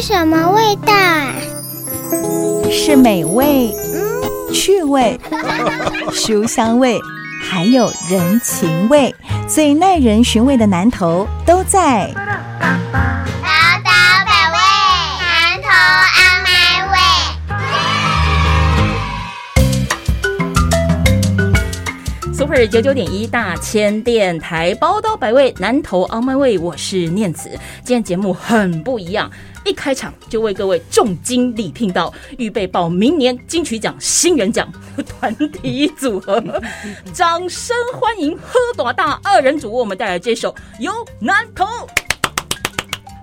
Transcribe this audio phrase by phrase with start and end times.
[0.00, 1.34] 是什么味道啊？
[2.70, 3.74] 是美味、
[4.52, 5.18] 趣味、
[6.14, 6.96] 书香味，
[7.42, 9.12] 还有人情味，
[9.48, 12.14] 最耐人寻味的南头都在。
[22.58, 27.48] 是九九点一大千电台包刀百位南投奥麦位，我是念慈。
[27.84, 29.30] 今天节目很不一样，
[29.64, 34.68] 一开场就为各位重金礼聘到预备报明年金曲奖新人奖
[35.06, 36.42] 团体组合，
[37.12, 41.64] 掌声欢迎喝多大二人组为我们带来这首《由南投》。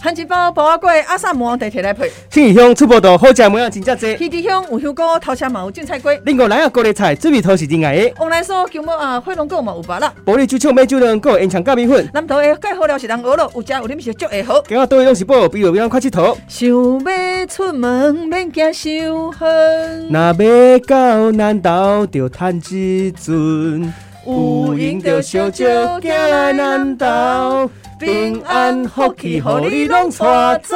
[0.06, 2.12] 番薯包、包仔粿、阿萨馍摕摕来配。
[2.30, 4.16] 新义乡出报道好食物啊，真正多。
[4.16, 6.20] 溪地乡有香菇、头车嘛有种菜粿。
[6.26, 8.14] 另外，咱啊高丽菜、紫米头是真爱的。
[8.20, 10.08] 往来说姜母啊、火龙果嘛有芭乐。
[10.24, 12.08] 玻璃酒厂买酒人，还有烟肠咖米粉。
[12.14, 14.62] 南投的介好料是人鹅肉，有食有啉是足会好。
[14.68, 16.38] 今仔倒位拢是宝，比如比咱快佚佗。
[16.48, 23.92] 想要出门免惊伤痕，若要到南投，就趁一阵。
[24.26, 30.76] 有闲就小少行来南岛，平安福气，互你拢带走。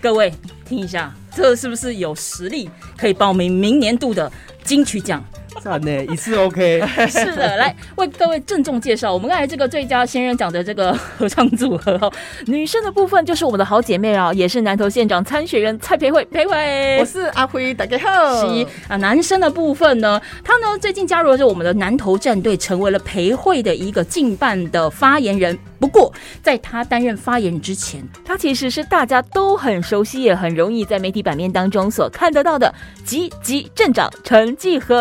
[0.00, 0.32] 各位
[0.64, 4.30] 听一下，这是不是有实力可以报名明年度的
[4.62, 5.24] 金曲奖？
[5.62, 6.82] 赞呢，一次 OK。
[7.08, 12.12] 是的，来为各位郑重介绍我们刚才这个最佳新人奖的这个合唱组合哦。
[12.46, 18.40] 女生的部分就是我们的好姐妹啊，也是南投县长参选人蔡培慧，培慧，我是阿辉，大家好。
[18.40, 25.58] 是啊，男生的部分呢，他呢最近加入的是我们的南投战队，成为了培慧的一个竞办的发言人。
[25.84, 26.10] 不过，
[26.42, 34.96] 在他担任发言人之前，他其实是大家都很熟悉，也很容易在媒体版面当中所看得到的吉吉镇长陈继恒。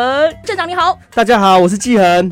[0.46, 2.30] 镇长你好，大家好，我是继恒。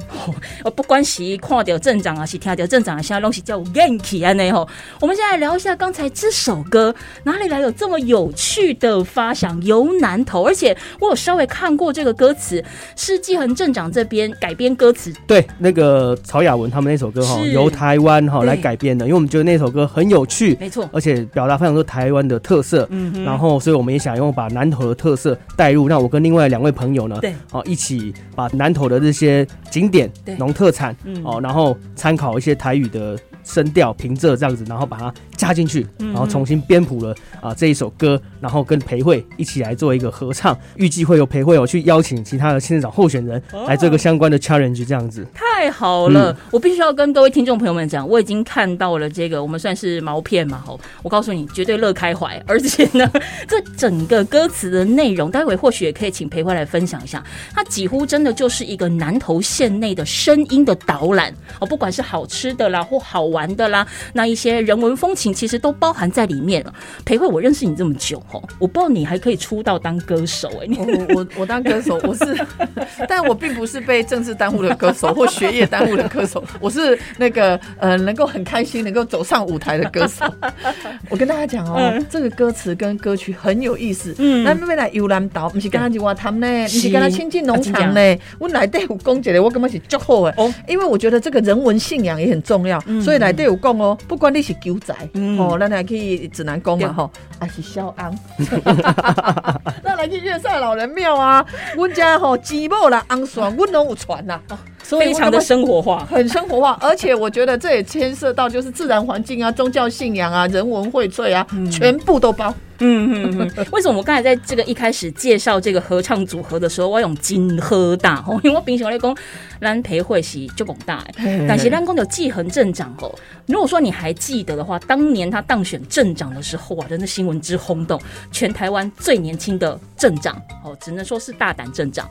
[0.65, 4.67] 我不管是看到镇长啊，是听到镇长啊，现在东西叫我 Yankee 安内吼。
[4.99, 12.61] 我们现在聊一下刚才这首歌哪里来有这么有趣的发想，由南投，而且我有稍微看过这个歌词，
[12.97, 22.87] 是继恒镇长这边改编歌词，对，那个曹雅文他们那首歌哈，是由台湾哈对来改编的，因为我们觉得那首歌很有趣，没错，而且表达非常多台湾的特色。
[22.91, 25.87] 嗯哼然后，所以我们也想用把南投的特色带入。
[25.87, 40.57] 让我跟另外两位朋友呢，对，哦，一起把南投的这些景点对、农特产，嗯哦，然后参考一些台语的声调、平仄这样子，然后把它加进去，嗯然后重新编谱了啊这一首歌，然后跟裴慧一起来做一个合唱。
[40.75, 45.25] 预计会有裴慧有去邀请其他的县长候选人哦来做一个相关的 challenge 这样子。
[45.33, 46.31] 太好了！
[46.31, 50.79] 嗯我必须要跟各位听众朋友们讲，我已经看到了这个，我们算是毛片嘛，吼！
[51.03, 52.41] 我告诉你，绝对乐开怀。
[52.47, 53.09] 而且呢，
[53.47, 57.23] 这整个歌词的内容，待会或许也可以请裴慧来分享一下。
[57.53, 66.73] 它几乎真的就是一个南投县内的声音的导览哦，不管是好吃的啦，或好玩的啦，那一些人文风情，其实都包含在里面了。
[67.05, 72.37] 裴慧，我认识你这么久，吼，我不知道你还可以出道当歌手、哎，你我我我当歌手，我是，
[73.07, 80.25] 但我并不是被政治耽误的歌手或学业耽误的歌手，我是那个呃能够很开心能够走上舞台的歌手。
[81.09, 84.13] 我跟大家讲哦，这个歌词跟歌曲很有意思。
[84.17, 88.17] 嗯嗯，咱要来游览岛，不是跟他去挖潭呢，不是是跟他亲近农场啊呢。
[88.39, 90.33] 我内底有讲一个，我根本是足好哎。
[90.37, 95.37] 哦哦，因为我觉得这个人文信仰也很重要，所以内底有讲哦，不管你是九仔，嗯。
[95.39, 96.87] 哦，咱来去指南宫对。
[96.87, 98.17] 嘛吼，还是肖昂。
[99.83, 101.45] 咱来去月赛老人庙啊，
[101.75, 106.05] 阮家吼鸡母啦、昂船，阮拢有传呐，所以非常的生活化。
[106.09, 112.53] 很生活化， 而且我觉得这也牵涉到就是自然环境啊、宗教信仰啊、人文荟萃啊，全部都包。
[112.83, 119.15] 嗯嗯嗯，为什么我刚才在这个一开始介绍这个合唱组合的时候，我用金喝大吼， 因为我平常来讲，
[119.61, 123.13] 咱培会是就广大的，但是咱讲有季恒镇长吼，
[123.45, 128.01] 如果说你还记得的话，当年他当选镇长的时候啊，真的新闻之轰动，
[128.31, 132.09] 全台湾最年轻的镇长哦，只能说是大胆镇长，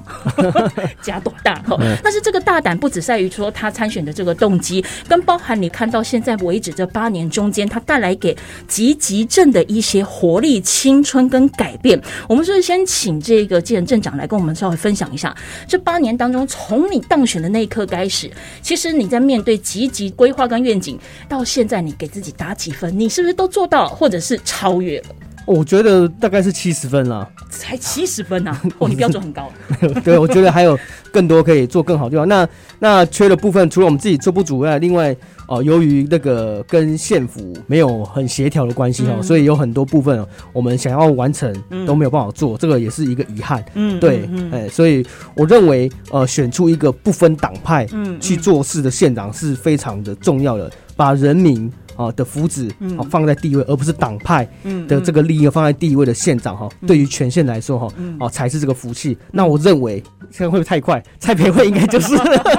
[1.02, 1.80] 加多大吼。
[2.00, 8.36] 但是这个大胆不只在于说他参选的这个动机，跟包含你看到现在为止这八年中间，他带来给
[8.68, 12.00] 积极镇的一些活力、青春跟改变。
[12.28, 15.34] 我们是先请这个继任镇长来跟我们稍微分享一下，
[15.66, 18.30] 这八年当中，从你当选的那一刻开始，
[18.60, 20.98] 其实你在面对积极规划跟愿景，
[21.28, 22.98] 到现在你给自己打几分？
[22.98, 25.06] 你是不是都做到，或者是超越了？
[25.50, 27.28] 我觉得大概是七十分啦。
[27.50, 28.60] 才七十分啊！
[28.78, 29.50] 哦，你标准很高。
[30.04, 30.78] 对，我觉得还有
[31.12, 32.28] 更多可以做更好的地方。
[32.28, 32.48] 那
[32.78, 35.14] 那缺的部分，除了我们自己做不足外，另外
[35.48, 43.64] 哦、由于那个跟县府没有很协调的关系哦，嗯所以有很多部分、哦、我们想要完成嗯都没有办法做，这个也是一个遗憾。
[43.74, 45.04] 嗯对，嗯哎、所以
[45.34, 50.70] 我认为呃，选出一个不分党派嗯去做事的县长是非常的重要的。
[51.00, 59.16] 把人民啊的福祉嗯啊放在第一位，而不是党派嗯的这个利益放在第一位的县长哈，对于全县来说哈嗯啊才是这个福气。
[59.32, 61.02] 那我认为这样 会不会太快？
[61.18, 62.14] 蔡培慧应该就是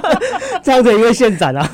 [0.64, 1.70] 这样的一位县长啊。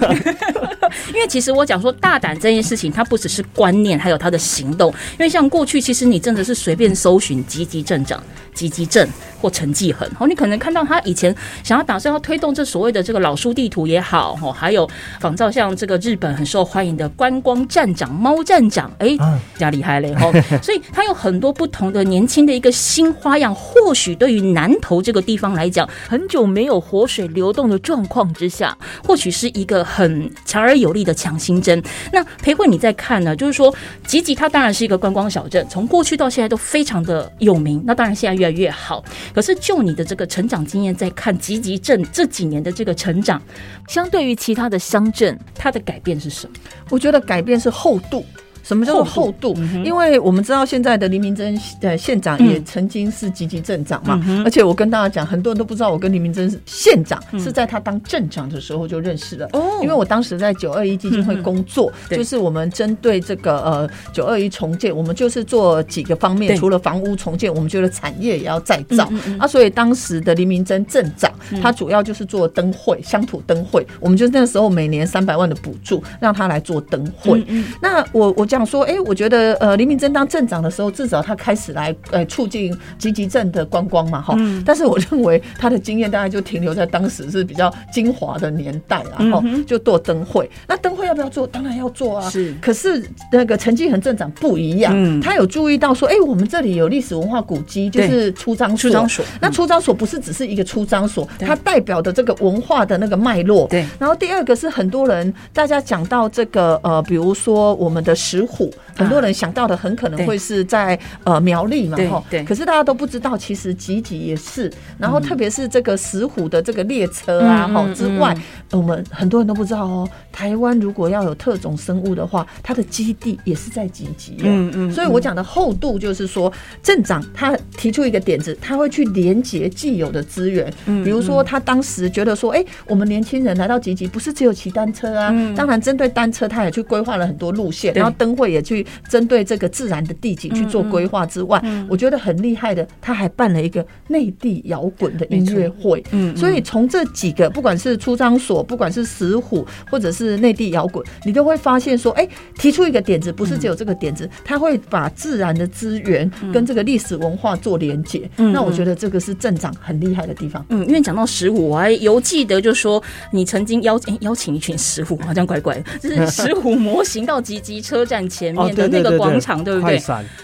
[1.14, 4.90] 因为其实我讲说大胆这件事情，它不只是观念，还有它的行动。
[5.14, 8.22] 因为像过去，其实你真的是随便搜寻积极镇长、
[8.54, 9.08] 积极镇
[9.42, 14.90] 或陈继恒，哦，你可能看到他以前想要打算要推动这所谓的这个老书地图也好，哦，还有
[15.20, 23.54] 仿照像这个日本很受欢迎的观光站长猫站长，哎，啊比较厉害嘞，哦， 所以他有很多不同的年轻的一个新花样。
[23.54, 31.82] 或许对于南投这个地方来讲，很久没有活水流动的状况之下，或许是一个很强而有力的强心针。
[32.12, 33.36] 那裴慧你在看呢？
[33.36, 33.74] 就是说，
[34.06, 37.82] 吉吉它当然是一个观光小镇，从过去到现在都非常的有名。
[37.86, 39.04] 那当然现在越来越好。
[39.34, 43.42] 可是就你的这个成长经验，在看吉吉镇这几年的这个成长，
[43.88, 46.56] 相对于其他的乡镇，它的改变是什么？
[46.90, 48.26] 我觉得改变是厚度。
[48.68, 49.56] 什么叫做厚度？
[49.86, 59.48] 因为我们知道现在的黎明真呃县长也曾经是积极镇长嘛，而且我跟大家讲，很多人都不知道我跟黎明真县长是在他当镇长的时候就认识了。
[59.54, 59.80] 哦。
[59.82, 62.18] 因为我当时在九二一基金会工作，对。
[62.18, 69.10] 就是我们针对这个呃九二一重建，我们就是做几个方面，除了房屋重建，我们觉得产业也要再造。
[69.40, 71.32] 啊，所以当时的黎明真镇长，
[71.62, 77.46] 他主要就是做灯会，乡土灯会，我们就那个时候每年三百万的补助，让他来做灯会。
[77.82, 90.50] 那我我讲说，哎、我觉得呃，黎明珍当镇长的时候，至少他开始来呃促进积极镇的观光嘛，哈、嗯但是我认为他的经验大概就停留在当时是比较精华的年代啦，然后、就做灯会。
[90.68, 91.46] 那灯会要不要做？
[91.46, 92.30] 当然要做啊。
[92.30, 98.90] 是可是那个陈继恒镇长不一样，嗯他有注意到说，哎、我们这里有历史文化古迹，就是出张所。
[98.90, 103.68] 出张所那出张所不是只是一个出张所，它代表的这个文化的那个脉络。
[103.68, 112.44] 对然后第二个是很多人大家讲到这个呃，比如说我们的石虎，很多人想到的很可能会是在呃苗栗嘛，对哈对。
[112.44, 114.72] 可是大家都不知道，其实吉吉也是。
[114.98, 118.36] 然后特别是这个石虎的这个列车啊，哈、嗯嗯之外，
[118.72, 120.10] 我们很多人都不知道哦。
[120.32, 124.38] 台湾如果要有特种生物的话，它的基地也是在吉吉。
[124.40, 126.52] 嗯嗯所以我讲的厚度就是说，
[126.82, 146.38] 镇长他提出一个点子，他会去连接既有的资源，嗯比如说他当时觉得说，哎、我们年轻人来到吉吉，不是只有骑单车啊，当然针对单车，他也去规划了很多路线，然后灯会也去针对这个自然的地景去做规划之外，嗯我觉得很厉害的，他还办了一个内地摇滚的音乐会，嗯嗯。
[146.38, 158.30] 所以从这几个，不管是出张所，不管是石虎，或者是内地摇滚，你都会发现说，哎、提出一个点子，不是只有这个点子，他会把自然的资源跟这个历史文化做连接。
[158.38, 160.66] 嗯那我觉得这个是镇长很厉害的地方。
[160.70, 163.02] 嗯，因为讲到石虎，我还犹记得，就说
[163.32, 170.02] 你曾经邀诶邀请一群石虎，好像怪怪的，就是石虎模型到吉吉车站前哦，面的那个对对对对，广场，对不对？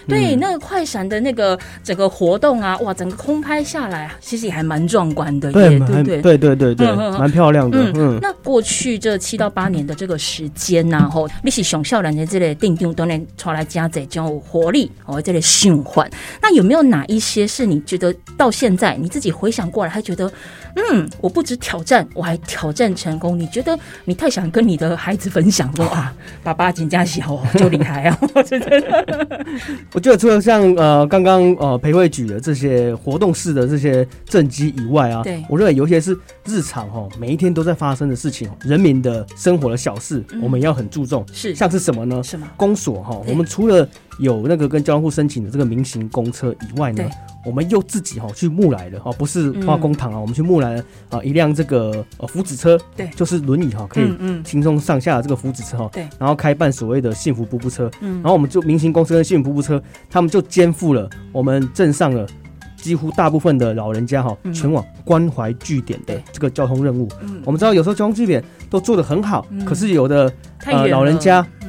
[0.07, 6.37] 对，嗯那个快闪的那个整个活动啊，哇，整个空拍下来啊，其实也还蛮壮观的对，耶，对对？
[6.37, 16.09] 对对对蛮漂亮的，嗯嗯，那过去这七到八年的这个时间呐、吼，你是熊校人的这类定定都能传来加这种活力，哦，这类循环。
[16.41, 20.31] 那有没有哪一些是你觉得到现在你自己回想过来，还觉得，
[20.75, 23.37] 嗯，我不止挑战，我还挑战成功？
[23.39, 28.17] 你觉得你太想跟你的孩子分享说啊， 爸爸请假小哦，就厉害啊！
[28.33, 29.45] 我觉得，
[29.93, 41.23] 我觉得除了像呃刚刚呃裴慧举的这些活动式的这些政绩以外啊，对我认为有一些是日常哈，每一天都在发生的事情，人民的生活的小事，我们也要很注重。
[41.29, 42.21] 嗯是像是什么呢？
[42.23, 42.47] 什么？
[42.57, 43.87] 公所哈，对我们除了
[44.19, 47.03] 有那个跟交通部申请的这个民行公车以外呢，
[47.45, 53.07] 我们又自己哈去木来了哈，不是化工堂啊，我们去木来了啊一辆这个呃福祉车，对。
[53.15, 54.05] 就是轮椅哈可以
[54.43, 58.15] 轻松上下的这个福祉车哈，对，然后开办所谓的幸福步步车，嗯。
[58.15, 62.27] 然后我们就民行公车跟幸福步步车，他们就肩负了我们镇上了。
[62.75, 64.53] 几乎大部分的老人家哈，嗯。
[64.53, 69.63] 前往关怀据点的对这个交通任务，嗯我们知道有时候交通据点都做得很好，嗯。
[69.63, 70.29] 可是有的
[70.65, 71.62] 呃老人家嗯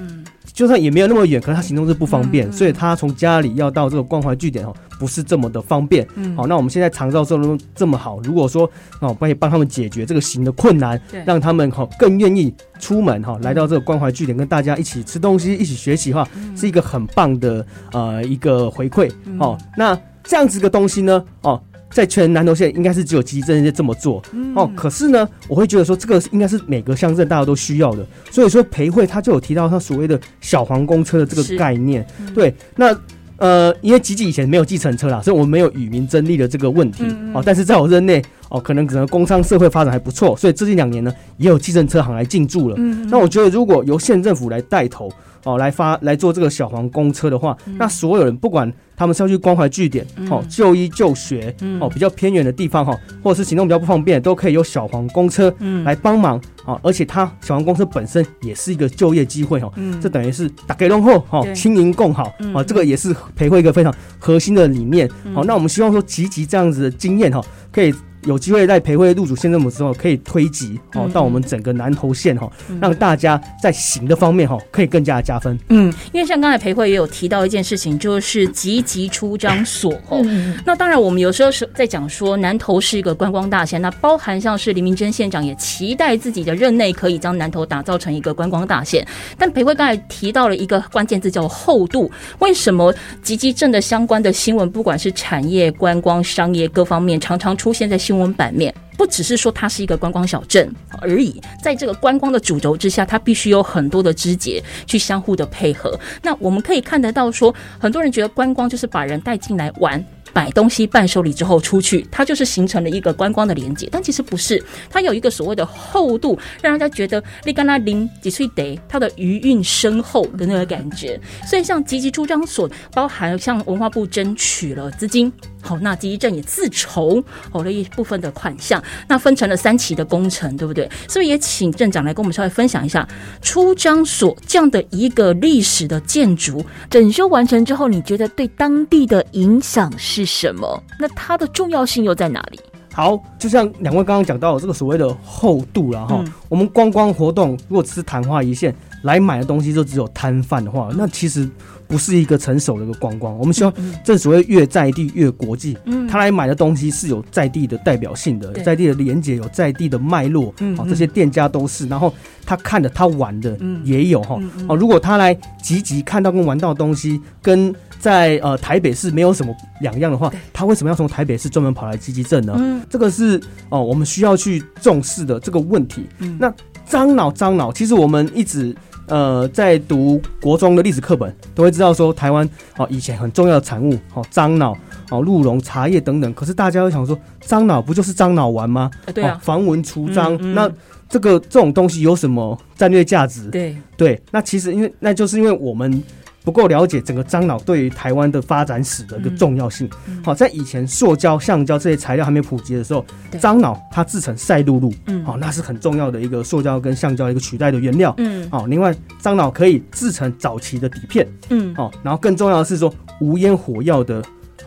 [0.55, 6.07] 就算也没有那么远，可是他行动是不方便，嗯嗯所以他从家里要到这个关怀据点哦，不是这么的方便。
[6.15, 8.71] 嗯好，那我们现在长照做的这么好，如果说
[9.01, 19.59] 哦可以帮他们解决这个行的困难，让他们哈更愿意出门哈，来到这个关怀据点跟大家一起吃东西、一起学习的话，是一个很棒的呃一个回馈哦。
[19.77, 21.61] 那这样子的东西呢，哦。
[21.95, 24.21] 在全南投县应该是只有基镇这么做、
[24.57, 32.95] 哦，可是呢，我会觉得说这个应该是每个乡镇大家都需要的，所以说培会他就有提到他所谓的小黄公车的这个概念，对，那
[33.37, 37.37] 呃，因为吉吉以前没有计程车啦，所以我们没有与民争利的这个问题、嗯嗯。
[37.37, 37.43] 哦。
[37.45, 42.77] 但是在我任内哦，可能可能工商社会发展还不错，所以最近两年呢，也有计程车行来进驻了。
[42.79, 43.07] 嗯。
[43.11, 45.11] 那我觉得，如果由县政府来带头
[45.45, 47.77] 哦，来发来做这个小黄公车的话，嗯。
[47.79, 51.79] 那所有人不管他们是要去关怀据点、哦就医就学、嗯。
[51.81, 55.85] 哦比较偏远的地方哈、或者是行动比较不方便，都可以有小黄公车嗯。
[55.85, 60.01] 来帮忙啊、而且它小黄公车本身也是一个就业机会哈、嗯。
[60.01, 62.55] 这等于是打给龙后哈对，轻盈共好嗯。
[62.55, 65.09] 啊，这个也是培会一个非常核心的理念。
[65.35, 65.47] 好、嗯。
[65.47, 67.95] 那我们希望说集集这样子的经验哈、可以。
[68.25, 75.59] 有机会在培慧入主县政府之后，可以推及哦嗯到我们整个南投县哈、嗯让大家在行的方面哈、可以更加的加分。
[75.69, 80.21] 嗯，因为像刚才培慧也有提到一件事情，就是积极出张所哦。
[80.25, 89.07] 嗯那当然，我们有时候是在讲说南投是一个观光大县，那包含像是林明珍县长也期待自己的任内可以将南投打造成一个观光大县。
[89.39, 98.75] 但培慧刚才提到了一个关键字叫厚度，为什么集集镇的相关的新闻，不管是产业、观光、商业各方面，常常出现在新闻版面？
[98.97, 105.99] 不只是说它是一个观光小镇而已，在这个观光的主轴之下，它必须有很多的枝节去相互的配合。
[106.23, 110.03] 那我们可以看得到说，很多人觉得观光就是把人带进来玩。
[110.35, 121.21] 买东西伴手礼之后出去，它就是形成了一个观光的连接，但其实不是，它有一个所谓的厚度，让人家觉得你跟他零几岁得，它的余韵深厚的那个感觉。
[121.47, 130.91] 所以像积极出张所，包含向文化部争取了资金，好，那积极镇也自筹好了一部分的款项，那分成了三期的工程，对不对？
[131.09, 133.07] 所以也请镇长来跟我们稍微分享一下
[133.41, 140.83] 出张所这样的一个历史的建筑，整修完成之后，你觉得对当地的影响是什么？
[140.99, 142.61] 那它的重要性又在哪里？
[142.93, 151.51] 好，就像两位刚刚讲到的这个所谓的厚度啦哈，嗯我们观光活动如果只是昙花一现，来买的东西就只有摊贩的话，那其实
[151.87, 153.37] 不是一个成熟的一个观光。
[153.39, 153.73] 我们希望
[154.05, 156.07] 正所谓越在地越国际，嗯。
[156.07, 158.63] 他来买的东西是有在地的代表性的，对。
[158.63, 162.13] 在地的连接，有在地的脉络，嗯好，这些店家都是，然后
[162.47, 164.39] 他看的他玩的嗯也有哈
[164.69, 172.55] 哦，如果他来积极看到跟玩到的东西跟在呃台北市没有什么两样的话，他为什么要从台北市专门跑来积极镇呢？
[172.59, 172.81] 嗯。
[172.89, 176.07] 这个是哦，我们需要去重视的这个问题。
[176.19, 176.37] 嗯。
[176.39, 176.53] 那
[176.87, 178.77] 樟脑，樟脑，其实我们一直
[179.07, 184.77] 呃在读国中的历史课本，都会知道说台湾哦以前很重要的产物哦樟脑
[185.11, 186.33] 哦鹿茸、茶叶等等。
[186.35, 188.91] 可是大家会想说，樟脑不就是樟脑丸吗？
[189.07, 190.35] 呃对啊哦，，防蚊除蟑。
[190.35, 190.71] 嗯嗯那
[191.09, 193.49] 这个这种东西有什么战略价值？
[193.51, 196.03] 对，对，那其实因为那就是因为我们
[196.45, 199.89] 不够了解整个樟脑对于台湾的发展史的一个重要性。
[200.23, 203.05] 好、在以前塑胶、橡胶这些材料还没普及的时候，
[203.41, 205.25] 樟脑它制成赛璐璐，嗯。
[205.25, 208.15] 好、那是很重要的一个塑胶跟橡胶一个取代的原料。
[208.19, 208.49] 嗯。
[208.51, 214.23] 好、另外樟脑可以制成早期的底片，嗯，好，然后更重要的是说无烟火药的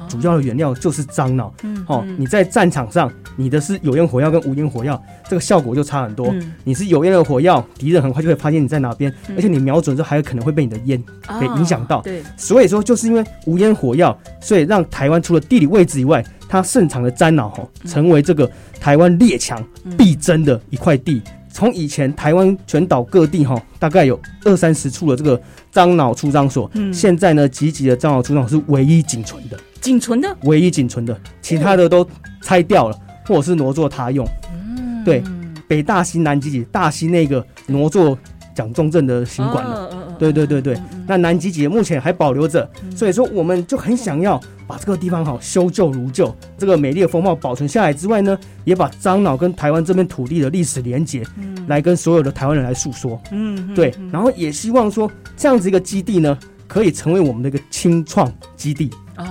[0.08, 1.54] 主要的原料就是樟脑。
[1.64, 6.28] 嗯哦，你在战场上，你的是有烟火药跟无烟火药，这个效果就差很多。
[6.30, 11.02] 嗯你是有烟的火药，敌人很快就会发现你在哪边，而且你瞄准之后还有可能会被你的烟
[11.40, 11.98] 给影响到。
[11.98, 18.50] 啊对，所以说，就是因为无烟火药，所以让台湾除了地理位置以外，它盛产的樟脑吼，成为这个
[18.80, 19.64] 台湾列强
[19.98, 21.22] 必争的一块地。
[21.50, 32.08] 从以前台湾全岛各地哈，大概有二三十处的这个樟脑出张所，嗯现在呢，集集的樟脑出张所是唯一仅存的，仅存的，唯一仅存的，其他的都
[32.42, 34.26] 拆掉了，或者是挪作他用。
[34.52, 35.24] 嗯对，
[35.68, 38.18] 北大溪、南集集，大溪那个挪作
[38.54, 39.86] 蒋中正的行馆了。
[39.86, 40.76] 哦嗯嗯对对对对，
[41.08, 51.22] 那南极节目前还保留着，所以说我们就很想要把这个地方好修旧如旧，这个美丽的风貌保存下来之外呢，也把樟脑跟台湾这片土地的历史连结，
[51.68, 53.22] 来跟所有的台湾人来诉说。
[53.32, 56.36] 嗯，嗯对，然后也希望说这样子一个基地呢，
[56.68, 58.90] 可以成为我们的一个清创基地。
[59.18, 59.28] 哦，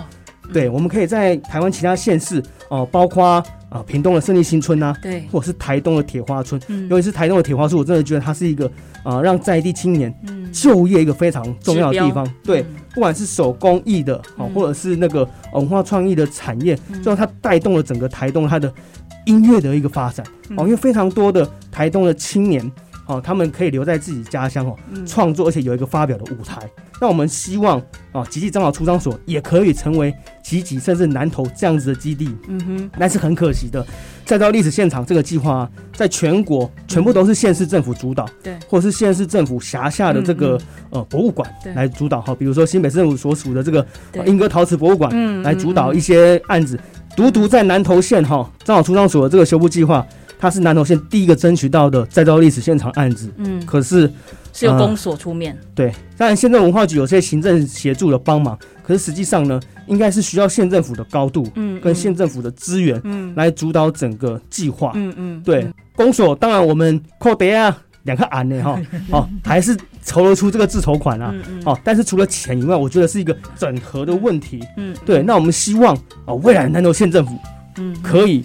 [0.52, 6.88] 对，我们可以在台湾其他县市哦、包括啊、屏东的胜利新村呐、对，或者是台东的铁花村，嗯。
[6.88, 8.70] 尤其是台东的铁花村，我真的觉得它是一个
[9.02, 10.50] 啊、让在地青年嗯。
[10.52, 12.24] 就业一个非常重要的地方。
[12.24, 12.32] 指。
[12.44, 12.66] 对，嗯。
[12.94, 14.54] 不管是手工艺的哦，嗯。
[14.54, 18.72] 或者是那个呃文化创意的产业，就让它带动了整个台东它的
[19.26, 20.24] 音乐的一个发展。
[20.48, 20.56] 嗯。
[20.58, 22.70] 哦，因为非常多的台东的青年
[23.06, 25.04] 哦，他们可以留在自己家乡哦嗯。
[25.06, 26.62] 创作，而且有一个发表的舞台。
[27.00, 27.78] 那我们希望
[28.12, 32.34] 啊，吉吉长老出张所也可以成为吉吉甚至南投这样子的基地。
[32.48, 33.84] 嗯哼，那是很可惜的，
[34.24, 38.56] 再到历史现场这个计划、啊，在全国全部都是县市政府主导，对。
[38.68, 40.58] 或者是县市政府辖下的这个、
[40.90, 44.22] 呃博物馆来主导哈，比如说新北市政府所属的这个对。
[44.22, 46.78] 呃莺歌陶瓷博物馆嗯来主导一些案子。
[47.16, 50.06] 独独在南投县哈，张老出张所的这个修复计划，
[50.38, 53.32] 它是南投县第一个争取到的再造历史现场案子。
[53.36, 53.64] 嗯。
[53.64, 54.10] 可是
[54.58, 55.56] 是由公所出面。
[55.74, 63.34] 对，当然县政文化局有些行政协助的帮忙，可是实际上呢，应该是需要县政府的高度，嗯跟县政府的资源，嗯。
[63.36, 64.92] 来主导整个计划。
[64.94, 68.80] 嗯嗯，对，公所当然我们扣得啊两个案呢哈，
[69.12, 71.34] 哦，还是筹得出这个自筹款啊，
[71.66, 74.64] 哦，但是除了钱以外，我觉得是一个整合的问题。
[74.78, 75.94] 嗯，对，那我们希望
[76.24, 77.38] 哦，未来南投县政府
[77.76, 77.94] 嗯。
[78.02, 78.42] 可以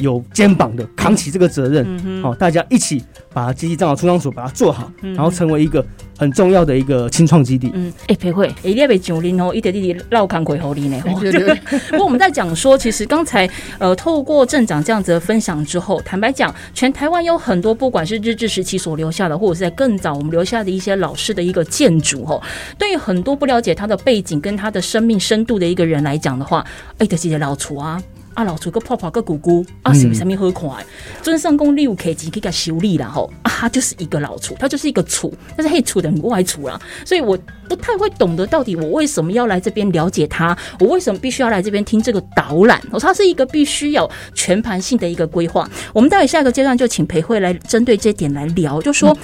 [0.00, 3.02] 有肩膀的扛起这个责任，嗯哦，大家一起
[3.32, 5.84] 把基地障碍出张所把它做好，嗯然后成为一个
[6.18, 7.70] 很重要的一个清创基地。
[7.74, 11.00] 嗯，哎、裴慧，哎，你也别上林哦，一点弟弟绕康鬼猴林呢。
[11.02, 11.54] 吼 对对对
[11.90, 22.42] 不过我们在讲说，其实刚才呃，透过镇长这样子的分享之后，坦白讲，全台湾有很多不管是日治时期所留下的，或者是在更早我们留下的一些老式的一个建筑，吼，
[22.78, 26.64] 对于很多不了解它的背景跟它的生命深度的一个人来讲的话，
[26.98, 28.02] 哎、就是一个老厨啊。
[28.34, 30.86] 啊，老厝个泡泡个姑姑啊，是什么好看的？
[31.22, 42.80] 尊上公六级可以给修理啦吼啊，它就是一个老厝，他就是一个厝，但是黑厝的外厝啦，所以我不太会懂得到底我为什么要来这边了解他，我为什么必须要来这边听这个导览？
[42.90, 45.68] 哦，它是一个必须要全盘性的一个规划。
[45.92, 49.16] 我们待会下一个阶段就请裴慧来针对这点来聊，就说。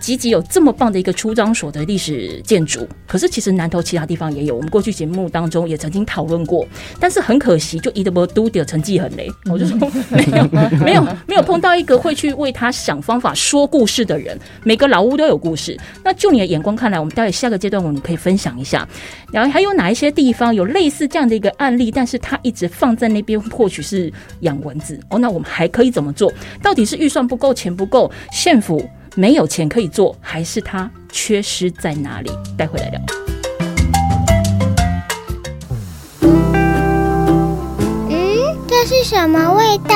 [0.00, 6.66] 集集有这么棒的一个出张所的历史建筑，可是其实南投其他地方也有，我们过去节目当中也曾经讨论过，
[6.98, 9.76] 但是很可惜，就伊德伯都的成绩很雷，我就说
[10.10, 10.48] 没有
[10.80, 15.78] 没有没有碰到一个会去为他想方法说故事的人，每个老屋都有故事。
[16.02, 18.88] 那就你的眼光看来，我们待会下个阶段我们可以分享一下，
[19.30, 26.32] 然后还有哪一些地方有类似这样的一个案例，但是他一直放在那边，或许是养蚊子哦，那我们还可以怎么做？
[26.62, 28.82] 到底是预算不够，钱不够，县府？
[29.16, 32.30] 没有钱可以做，还是它缺失在哪里？
[32.56, 33.00] 待会来聊。
[36.20, 38.08] 嗯，
[38.68, 39.94] 这是什么味道？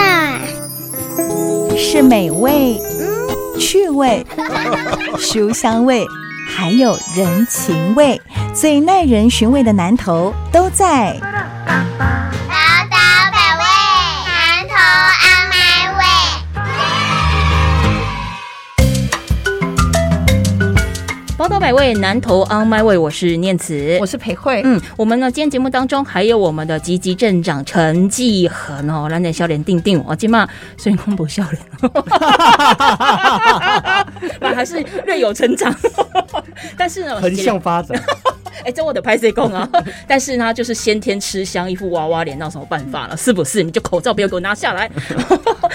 [1.77, 2.79] 是美味、
[3.59, 4.25] 趣味、
[5.19, 6.05] 书香味，
[6.49, 8.21] 还有人情味，
[8.53, 11.17] 最耐人寻味的南头都在。
[21.65, 30.47] 百位，南投 on my way，我是念慈，我是裴慧，嗯，我们呢，今天节目当中还有我们的积极镇长陈继恒哦，蓝点笑脸定定哦，今嘛
[30.77, 31.63] 虽然公不笑脸，
[34.43, 35.75] 那还是略有成长，
[36.77, 37.99] 但是呢，横向发展，
[38.63, 39.67] 哎、这我的拍谁供啊？
[40.07, 43.17] 但是呢，就是先天吃香，一副娃娃脸，那有什么办法了？
[43.17, 43.63] 是不是？
[43.63, 44.91] 你就口罩不要给我拿下来。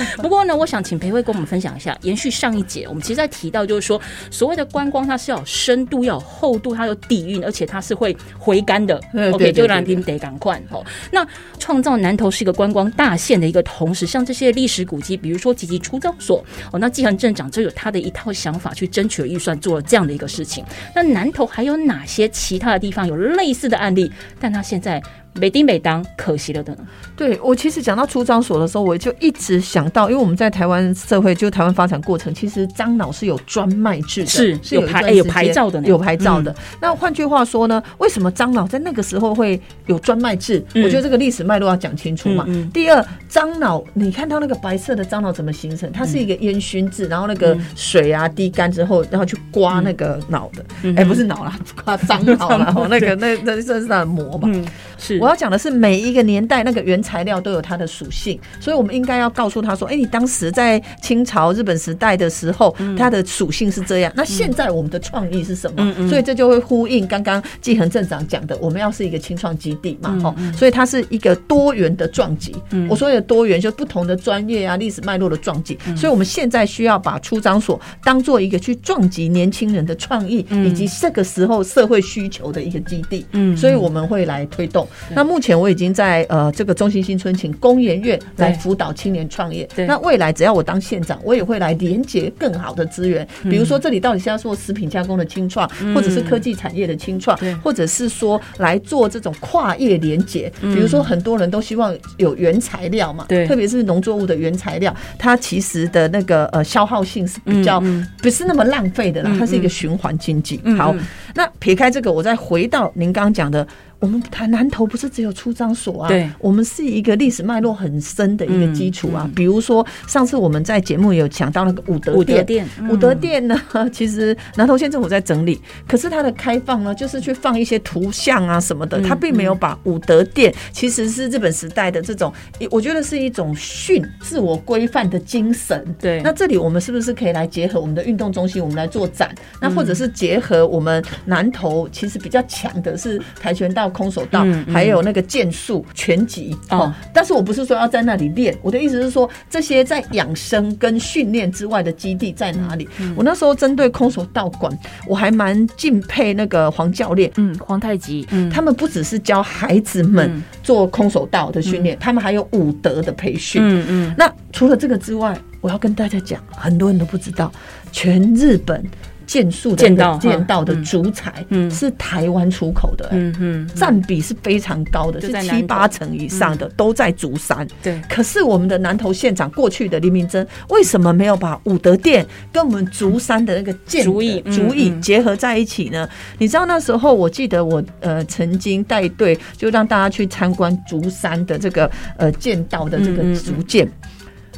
[0.18, 4.00] 不过呢，我想请裴慧跟我们分享一下，延续上一节，我们其实在提到就是说，
[4.32, 9.00] 所谓的观光，它是要有深度，要有厚度，它有底蕴，而且它是会回甘的。
[9.14, 10.86] 对 OK，就让听得赶快哦。
[11.12, 11.26] 那
[11.58, 20.64] 创造南投是一个观光大县的一个同时，像这些历史古迹，比如说集集出张所哦，那季恒镇长就有他的一套想法去争取了预算，做了这样的一个事情。
[20.96, 24.12] 那南投还有哪些其他的地方有类似的案例？
[24.40, 25.02] 但他现在
[25.39, 26.80] 没丁每当，可惜了的呢。
[27.15, 36.56] 对我其实讲到出张所的时候，我就一直想到，因为我们在台湾社会，就台湾发展过程，其实樟脑是有专卖制的，是是有牌哎有牌照的有牌照的。
[36.82, 40.63] 那换句话说呢，为什么樟脑在那个时候会有专卖制？
[40.73, 42.45] 嗯我觉得这个历史脉络要讲清楚嘛。
[42.73, 45.91] 第二，樟脑，你看到那个白色的樟脑怎么形成？
[45.91, 54.49] 它是一个烟熏制，然后那个水啊滴干之后，然后去刮那个脑的，嗯哎、不是脑啦，刮 樟脑啦，哦那个那那这是它的膜嘛。
[54.52, 54.65] 嗯，
[54.97, 64.12] 是我要讲的是，每一个年代那个原材料都有它的属性，所以我们应该要告诉他说：“哎、你当时在清朝、日本时代的时候，它的属性是这样。
[64.15, 66.10] 那现在我们的创意是什么？
[66.10, 72.56] 所以这就会呼应刚刚季恒镇长讲的，我们要是一个清创基地嘛，嗯哦、所以它是一个多元的撞击。
[72.89, 75.78] 我说的多元，就不同的专业啊、历史脉络的撞击。
[75.86, 83.26] 嗯所以我们现在需要把出张所当做一个去撞击年轻人的创意，以及这个时候社会需求的一个基地。
[83.34, 84.88] 嗯所以我们会来推动。
[85.15, 89.67] 那目前我已经在呃这个中心新村请工研院来辅导青年创业。
[89.76, 89.86] 对。
[89.86, 100.52] 那未来只要我当县长，我也会来连接更好的资源，比如说这里到底是要做食品加工的清创，或者是科技产业的清创对，或者是说来做这种跨业连接。
[100.62, 103.48] 比如说很多人都希望有原材料嘛，对。
[103.48, 107.82] 特别是农作物的原材料，它其实的那个呃消耗性是比较
[108.22, 110.62] 不是那么浪费的啦嗯，它是一个循环经济。
[110.78, 110.95] 好
[111.36, 113.65] 那撇开这个，我再回到您刚刚讲的，
[114.00, 119.24] 我们台南投不是只有出张所啊，对我们是一个历史脉络很深的一个基础啊。
[119.26, 123.60] 嗯嗯比如说上次我们在节目有讲到那个武德武德殿，嗯武德殿呢，
[123.92, 132.32] 其实南投县政府在整理，可是它的开放呢，就是去放一些图像啊什么的，嗯它并没有把武德殿其实是日本时代的这种，
[132.72, 135.86] 我觉得是一种训自我规范的精神。
[136.00, 139.34] 对，那这里我们是不是可以来结合我们的运动中心，我们来做展？
[139.62, 146.93] 那或者是结合我们南投其实比较强的是跆拳道、空手道，嗯嗯还有那个剑术、拳击哦哦。
[147.13, 152.88] 但是我不是说要在那里练，我的意思是说，这些在养生跟训练之外的基地在哪里？
[152.99, 154.71] 嗯我那时候针对空手道馆，
[155.08, 157.32] 我还蛮敬佩那个黄教练。
[157.38, 163.62] 嗯，黄太极，嗯他们不只是教孩子们嗯做空手道的训练，他们还有武德的培训。
[163.63, 167.52] 嗯嗯，那除了这个之外，我要跟大家讲，很多人都不知道，
[167.91, 168.84] 全日本
[169.30, 170.84] 剑术的那个剑道哈剑道的嗯。
[170.84, 171.70] 主材嗯。
[171.70, 173.15] 是台湾出口的、欸。
[173.15, 177.68] 嗯嗯，占比是非常高的，是七八成以上的都在竹山。
[177.84, 185.00] 对，可是我们的南投县长过去的林明珍为什么没有把武德殿跟我们竹山的那个剑竹艺嗯竹艺嗯。
[185.00, 186.10] 结合在一起呢？
[186.39, 193.88] 你知道那时候我记得我呃曾经带队就让大家去参观竹山的这个呃剑道的这个竹剑。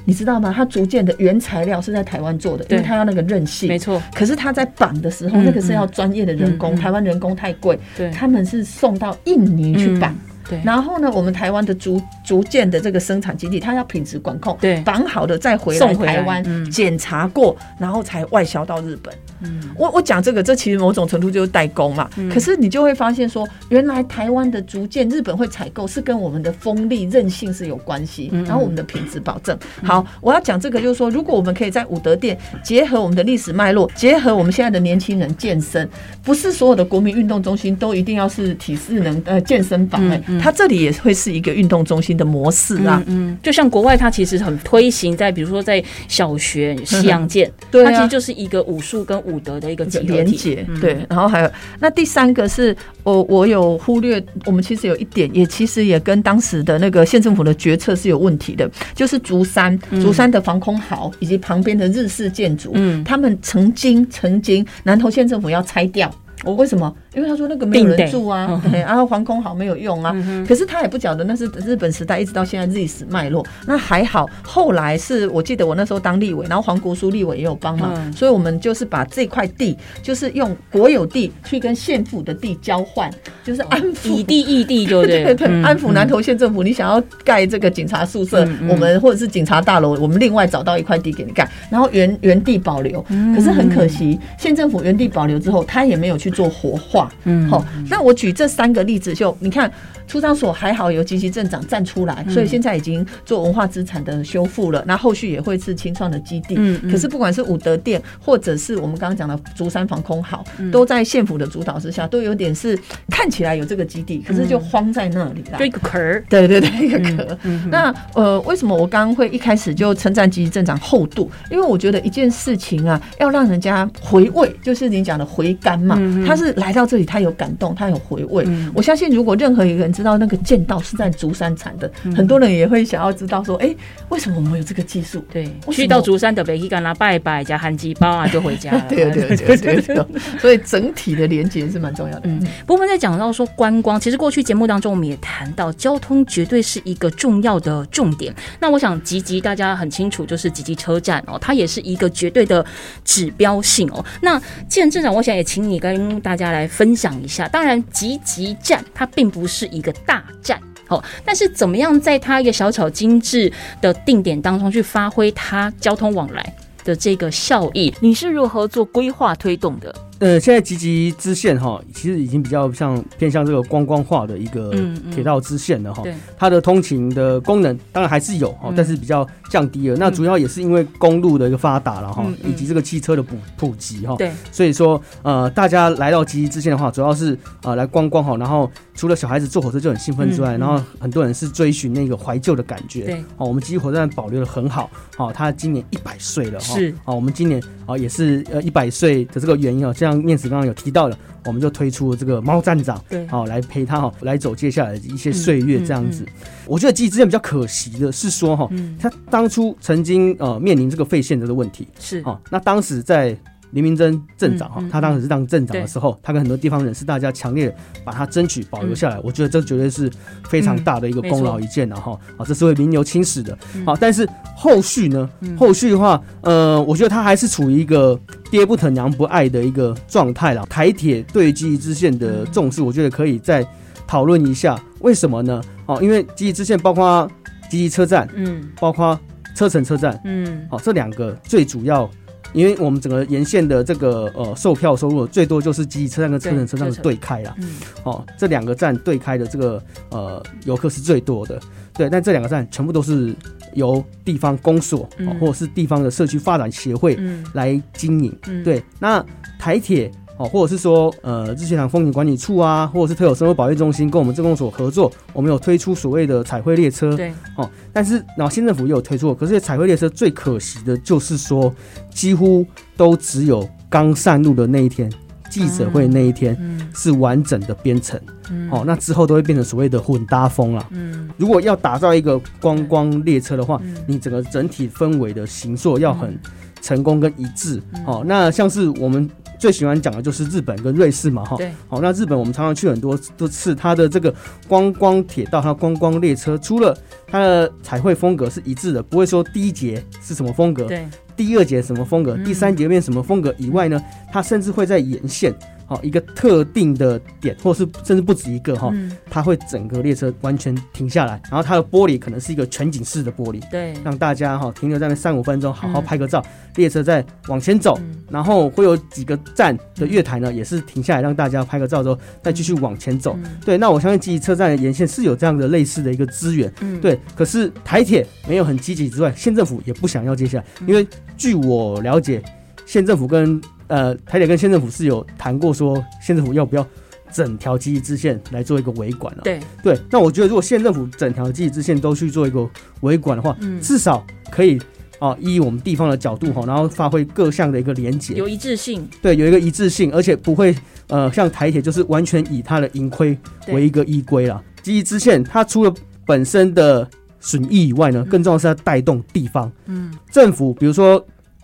[0.06, 0.54] 你知道吗？
[0.56, 3.68] 它逐渐的原材料是在台湾做的，因为它要那个韧性。
[3.70, 10.16] 没错，可是它在绑的时候，嗯那个是要专业的人工，台湾人工太贵，对，他们是送到印尼去绑。
[10.64, 14.82] 然后呢，我们台湾的逐逐渐的这个生产基地，它要品质管控，对。
[14.82, 16.70] 绑好的再回来送台湾嗯。
[16.70, 19.14] 检查过，然后才外销到日本。
[19.42, 19.62] 嗯。
[19.78, 22.10] 我我讲这个，这其实某种程度就是代工嘛。
[22.34, 29.58] 可是你就会发现说，原来台湾的竹剑日本会采购，是跟我们的风力韧性是有关系，嗯然后我们的品质保证。
[29.84, 35.88] 好，我要讲这个就是说，如果我们可以在武德殿结合我们的历史脉络，结合我们现在的年轻人健身，
[36.24, 43.02] 不是所有的国民运动中心都一定要是体适能呃健身房哎、它这里也会是一个运动中心的模式啊。
[43.06, 49.86] 嗯，就像国外，它其实很推行在，比如说在小学西洋剑，它其实就是一个武术跟武德的一个。
[50.02, 50.80] 连结嗯。
[50.80, 63.04] 对，然后还有那第三个是我我有忽略，我们其实有一点也其实也跟当时的那个县政府的决策是有问题的，就是竹山竹山的防空壕以及旁边的日式建筑，嗯。
[63.04, 66.10] 他们曾经曾经南投县政府要拆掉。
[66.44, 66.94] 哦为什么？
[67.14, 70.16] 因为他说那个没有人住啊，然后防空好没有用啊。
[70.48, 73.46] 可是他也不晓得那是日本时代一直到现在历史脉络。
[73.66, 83.12] 那还好，后来是我记得我那时候当立委，然后黄国书立委也有帮忙，嗯所以我们就是把这块地，就是用国有地去跟县府的地交换，
[83.44, 85.24] 就是安抚以地易地， 对不对？
[85.24, 93.04] 对对，嗯安抚南投县政府，你想要盖这个警察宿舍，我们或者是警察大楼，我们另外找到一块地给你盖，然后原原地保留。
[93.10, 97.12] 嗯可是很可惜，县政府原地保留之后，他也没有去做活化。
[97.26, 99.72] 嗯好，那我举这三个例子，就你看，
[100.08, 104.84] 出张所还好有积极镇长站出来，嗯所以现在已经做文化资产的修复了。
[104.88, 106.56] 那后续也会是清创的基地。
[106.89, 112.78] 可是不管是武德殿，或者是我们刚刚讲的竹山防空壕，嗯都在县府的主导之下，都有点是
[113.10, 115.58] 看起来有这个基地，可是就荒在那里了。
[115.60, 116.24] 就一个壳儿。
[116.30, 117.38] 对对对，一个壳。
[117.44, 121.30] 嗯那呃，为什么我刚刚会一开始就称赞积极镇长厚度？
[121.50, 125.96] 因为我觉得一件事情啊，要让人家回味，就是你讲的回甘嘛。
[126.26, 128.44] 他是来到这里，他有感动，他有回味。
[128.48, 133.76] 嗯我相信，如果任何一个人知道那个剑道是在竹山产的，嗯很多人也会想要知道说，哎、
[134.10, 135.24] 为什么我们有这个技术？
[135.32, 138.86] 对，去到竹山的北去干啦拜拜加韩鸡包啊，就回家了。
[138.90, 140.06] 对对对 对对，
[140.40, 142.22] 所以整体的连接是蛮重要的。
[142.26, 148.34] 嗯，不过我们在讲到说观光，其实过去节目当中我们也谈到，交通绝对是一个重要的重点。
[148.60, 152.66] 那我想吉吉大家很清楚，就是吉吉车站哦，它也是一个绝对的
[153.06, 154.04] 指标性哦。
[154.22, 157.47] 那既然镇长，我想也请你跟大家来分享一下。
[157.47, 160.60] 当然，集集站它并不是一个大站。
[160.88, 167.93] 好，但是怎么样在它一个小巧精致的定点当中去发挥它交通往来的这个效益？
[168.02, 169.95] 你是如何做规划推动的？
[170.22, 174.72] 呃，现在吉吉支线哈，其实已经比较像偏向这个观光化的一个
[175.12, 176.04] 铁道支线了哈。
[176.04, 179.96] 对，它的通勤的功能当然还是有哈嗯，但是比较降低了。
[179.98, 184.16] 那主要也是因为公路的一个发达了哈以及这个汽车的普普及哈。
[184.16, 188.70] 对，所以说呃，大家来到吉吉支线的话，主要是呃来观光哈，然后
[189.02, 190.60] 除了小孩子坐火车就很兴奋之外，嗯嗯。
[190.60, 193.06] 然后很多人是追寻那个怀旧的感觉。
[193.06, 194.88] 对，哦，我们集集火车站保留的很好，
[195.18, 196.76] 哦，它今年一百岁了哈。
[196.76, 196.94] 是。
[197.06, 203.26] 哦，我们今年哦也是呃一百岁的这个原因哦，像念慈刚刚有提到的，我们就推出了这个猫站长，对。
[203.26, 206.24] 好、来陪他哈、来走接下来的一些岁月这样子。
[206.24, 206.34] 嗯
[206.68, 213.36] 我觉得记忆之前比较可惜的是说哈、嗯，他当初曾经呃面临这个废线的这个问题，是，哦，那当时在
[213.72, 220.10] 林明珍镇长哈他当时是当镇长的时候，他跟很多地方人士大家强烈地把他争取保留下来，我觉得这绝对是
[220.48, 222.18] 非常大的一个功劳一件了哈。
[222.38, 223.58] 啊，这是为名留青史的。
[223.86, 225.30] 好，但是后续呢？
[225.58, 230.66] 后续的话，呃，我觉得他还是处于一个爹不疼娘不爱的一个状态了。
[230.68, 233.66] 台铁对记忆支线的重视，我觉得可以再
[234.06, 235.62] 讨论一下，为什么呢？
[235.86, 237.30] 哦，因为记忆支线包括
[237.70, 239.18] 集集车站，嗯包括
[239.56, 242.10] 车城车站，嗯好、这两个最主要，
[242.54, 247.56] 因为我们整个沿线的这个呃售票收入最多就是集集车站跟车城车站的对开啦。
[247.60, 251.60] 嗯哦，这两个站对开的这个呃游客是最多的，
[251.94, 253.36] 对，但这两个站全部都是
[253.74, 255.08] 由地方公所、
[255.40, 257.46] 或者是地方的社区发展协会嗯。
[257.54, 258.36] 来经营。
[258.48, 259.24] 嗯，对，那
[259.60, 260.12] 台铁
[260.42, 267.16] 哦，或者是说呃日月潭风景管理处啊，或者是特有生活保育中心跟我们政工所合作，我们有推出所谓的彩绘列车。
[267.16, 271.74] 对，哦，但是然后新政府也有推出，可是彩绘列车最可惜的就是说，
[272.10, 272.66] 几乎
[272.98, 275.12] 都只有刚上路的那一天，
[275.50, 276.58] 记者会那一天。
[276.60, 280.86] 嗯是完整的编程，嗯哦，那之后都会变成所谓的混搭风了。
[280.92, 286.38] 嗯如果要打造一个观光列车的话，嗯你整个整体氛围的形塑要很
[286.82, 287.82] 成功跟一致。
[287.94, 289.30] 嗯哦，那像是我们
[289.62, 291.56] 最喜欢讲的就是日本跟瑞士嘛，哈。
[291.56, 294.34] 对，好、那日本我们常常去很多多次，它的这个
[294.67, 296.97] 观光铁道、它观光列车，除了
[297.28, 305.54] 它的彩绘风格是一致的，不会说第一节是什么风格，对，第二节什么风格，嗯第三节变什么风格以外呢，它甚至会在沿线。
[305.92, 309.12] 好，一个特定的点，或是甚至不止一个哈，嗯。
[309.30, 316.42] 它会整个列车完全停下来，然后它的玻璃可能是一个全景式的玻璃，对，让大家哈停留在那三五分钟，好好嗯拍个照，
[316.78, 318.24] 列车再往前走，嗯。
[318.30, 323.36] 然后会有几个站的月台呢，也是停下来让大家拍个照之后，再继续往前走。
[323.44, 323.52] 嗯。
[323.66, 327.20] 对，那我相信积极车站的沿线是有这样的类似的一个资源，嗯，对。
[327.36, 330.88] 可是台铁没有很积极之外，县政府也不想要接下来，嗯。
[330.88, 332.42] 因为据我了解，
[332.86, 336.88] 县政府跟呃台铁跟县政府是有谈过说，县政府要不要
[337.30, 339.42] 整条记忆支线来做一个维管啊？
[339.44, 342.66] 对，对，那我觉得如果县政府整条记忆支线都去做一个
[343.02, 343.82] 维管的话，嗯。
[343.82, 344.80] 至少可以
[345.20, 350.74] 啊，依我们地方的角度哈，然后发挥各项的一个连结，有一致性，对，有一个一致性，而且不会
[351.08, 354.64] 呃像台铁就是完全以它的盈亏对为一个依归啦。
[354.82, 355.94] 记忆支线它除了
[356.26, 357.08] 本身的
[357.42, 359.72] 损益以外呢，更重要是要带动地方。
[359.86, 360.14] 嗯。
[360.32, 361.24] 政府，比如说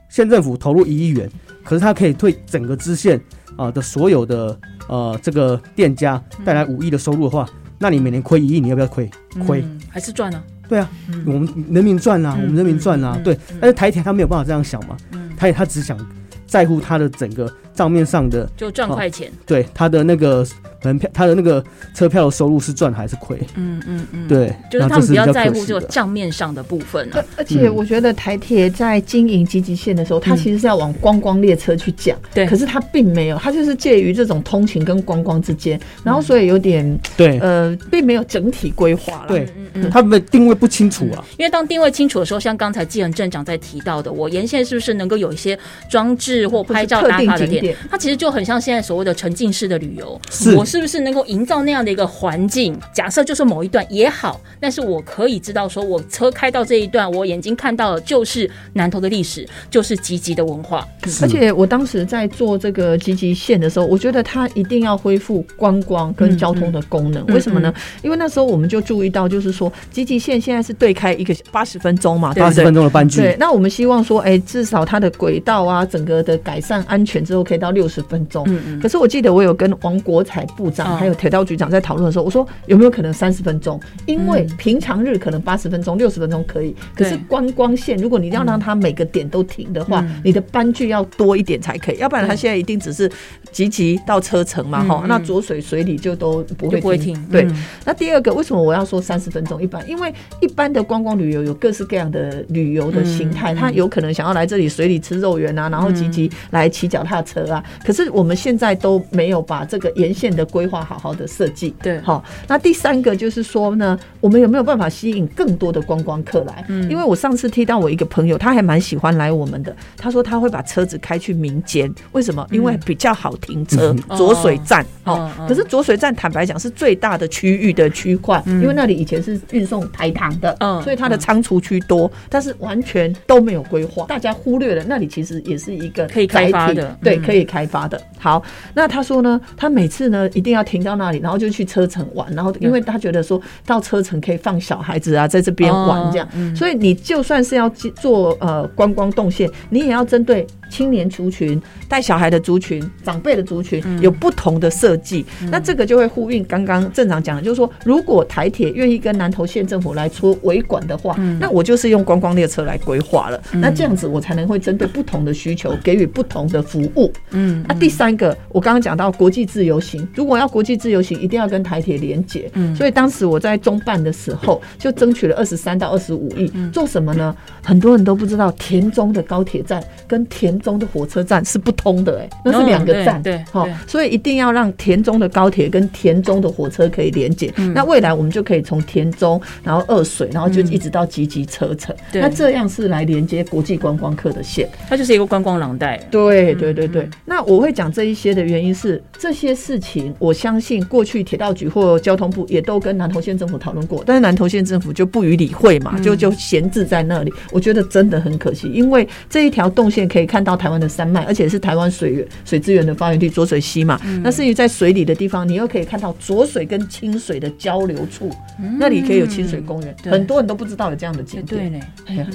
[0.09, 1.29] 县政府投入一亿元，
[1.67, 3.19] 可是它可以对整个支线
[3.57, 7.45] 啊、的所有的呃这个店家带来五亿的收入的话，
[7.77, 9.09] 那你每年亏一亿，你要不要亏？
[9.45, 9.61] 亏。
[9.61, 13.57] 嗯还是赚啊，对啊，嗯我们人民赚啦、嗯我们人民赚啦、嗯对嗯。
[13.59, 15.97] 但是台铁他没有办法这样想嘛，嗯，台铁他只想
[16.45, 20.43] 在乎他的整个账面上的，就赚快钱，对他的那个
[20.83, 21.63] 门票，他的那个
[21.93, 23.37] 车票的收入是赚还是亏？
[23.55, 30.37] 嗯嗯嗯，，对，就是他们比较较在乎这个账面上的部分啊，而且我觉得台铁在经营积极线的时候，它嗯。
[30.37, 32.47] 其实是要往观光列车去讲，对。
[32.47, 39.27] 可是它并没有，它就是介于这种通勤跟观光之间，然后所以有点对，呃，并没有整体规划了。
[39.27, 39.89] 对嗯嗯。
[39.89, 41.23] 他们的定位不清楚啊。
[41.37, 45.57] 因为当定位清楚的时候，像刚才纪恒镇长在提到的，我沿线是不是能够有一些
[45.89, 50.19] 装置或拍照打卡的点它其实就很像现在所谓的沉浸式的旅游。
[50.29, 52.77] 是我是不是能够营造那样的一个环境？
[52.93, 60.87] 假设就是某一段也好，但是我可以知道说，我车开到这一段，我眼睛看到的就是南投的历史，就是积极的文化。
[61.05, 67.23] 是而且我当时在做这个积极线的时候，我觉得它一定要恢复观光跟交通的功能。
[67.27, 67.73] 嗯为什么呢？
[68.01, 72.73] 因为那时候我们就注意到，就是说积极线现在是对开一个八十分钟嘛，八十分？
[72.73, 78.45] 钟的班距，对，那我们希望说，哎、至少它的轨道啊，整个的改善安全之后，可以到六十分钟。
[78.47, 78.79] 嗯嗯。
[78.79, 83.79] 可是我记得我有跟王国才部长、哦还有铁道局长在讨论的时候，我说有没有可能三十分钟？
[84.05, 84.57] 因为嗯。
[84.57, 90.21] 平常日可能八十分钟、六十分钟可以，可是对观光线如果你要让它每个点都停的话，嗯。
[90.23, 93.09] 你的班距要多一点才可以，要不然它现在一定只是
[93.51, 99.87] 集集到车程嘛，哈、嗯嗯那浊水水里就都不会停对，嗯那第二个，为什么我要说三十分钟一般？
[99.89, 107.63] 因为一般的观光旅游有各式各样的旅游的形态，嗯他有可能想要来这里水里吃肉圆啊，然后积极来骑脚踏车啊。
[107.83, 111.73] 可是我们现在都没有把这个沿线的规划好好的设计。
[111.81, 116.65] 对好，那第三个就是说呢，我们有没有办法吸引更多的观光客来？
[116.67, 122.45] 嗯因为我上次听到我一个朋友，他还蛮喜欢来我们的，他说他会把车子开去民间，为什么？
[122.51, 124.81] 因为比较好停车，嗯浊水站。
[125.03, 136.97] 哦哦嗯，可是浊水站坦白讲是最大的区域的区块，因为那里以前是运送台糖的，嗯所以它的仓储区多，但是完全都没有规划，大家忽略了那里其实也是一个可以开发的。
[137.01, 137.23] 对，嗯。
[137.27, 138.01] 可以开发的。
[138.17, 138.41] 好，
[138.73, 146.55] 那他说呢，他每次呢一定要停到那里，然后就去车城玩，然后因为他觉得说到车城可以放小孩子啊，在这边玩这样，哦嗯。
[146.55, 155.25] 所以你就算是要做呃观光动线，你也要针对青年族群、带小孩的族群、长辈的族群有不同的设计。
[155.49, 163.41] 那这个就会呼应刚刚镇长讲的，就是说，如果台铁愿意跟南投县政府来出维管的话，那我就是用观光列车来规划了。
[163.53, 167.11] 那这样子我才能会针对不同的需求给予不同的服务。
[167.31, 172.49] 嗯，那第三个，我刚刚讲到国际自由行，如果要国际自由行，一定要跟台铁连接。
[172.53, 177.35] 嗯，所以当时我在中办的时候，就争取了二十三到二十五亿，做什么呢？
[177.63, 183.21] 很多人都不知道，田中的高铁站跟田中的火车站是不通的，哎，那是两个站。
[183.21, 187.53] 对，好，所以一定要让田中的高铁跟田中的火车可以连接。
[187.73, 191.95] 那未来我们就可以从田中，然后二水，然后就一直到集集车城。
[192.13, 195.97] 那这样是来连接国际观光客的线，它就是一个观光廊带。
[196.11, 197.09] 对对对对。
[197.25, 207.33] 那我会讲这一些的原因是，这些事情我相信过去铁道局或交通部也都跟南投县政府讨论过，但是南投县政府就不予理会嘛，就就闲置在那里。
[207.51, 213.99] 我觉得真的很可惜，因为这一条动线可以看到台湾的山脉，而且是台湾水源水资源的发源地浊水溪嘛。
[214.23, 218.31] 那至于在水里的地方，你又可以看到浊水跟清水的交流处，
[218.79, 219.93] 那里可以有清水公园。
[220.05, 221.69] 很多人都不知道有这样的景点。
[221.69, 222.27] 对呢，哎呀，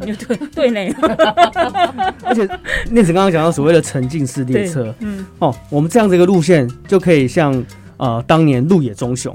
[0.00, 0.94] 对对呢。
[2.24, 2.48] 而且
[2.90, 7.52] 念子刚刚讲到所谓的沉浸式列车，嗯，哦，我们这样子一个路线就可以像
[7.98, 9.34] 呃当年鹿野忠雄。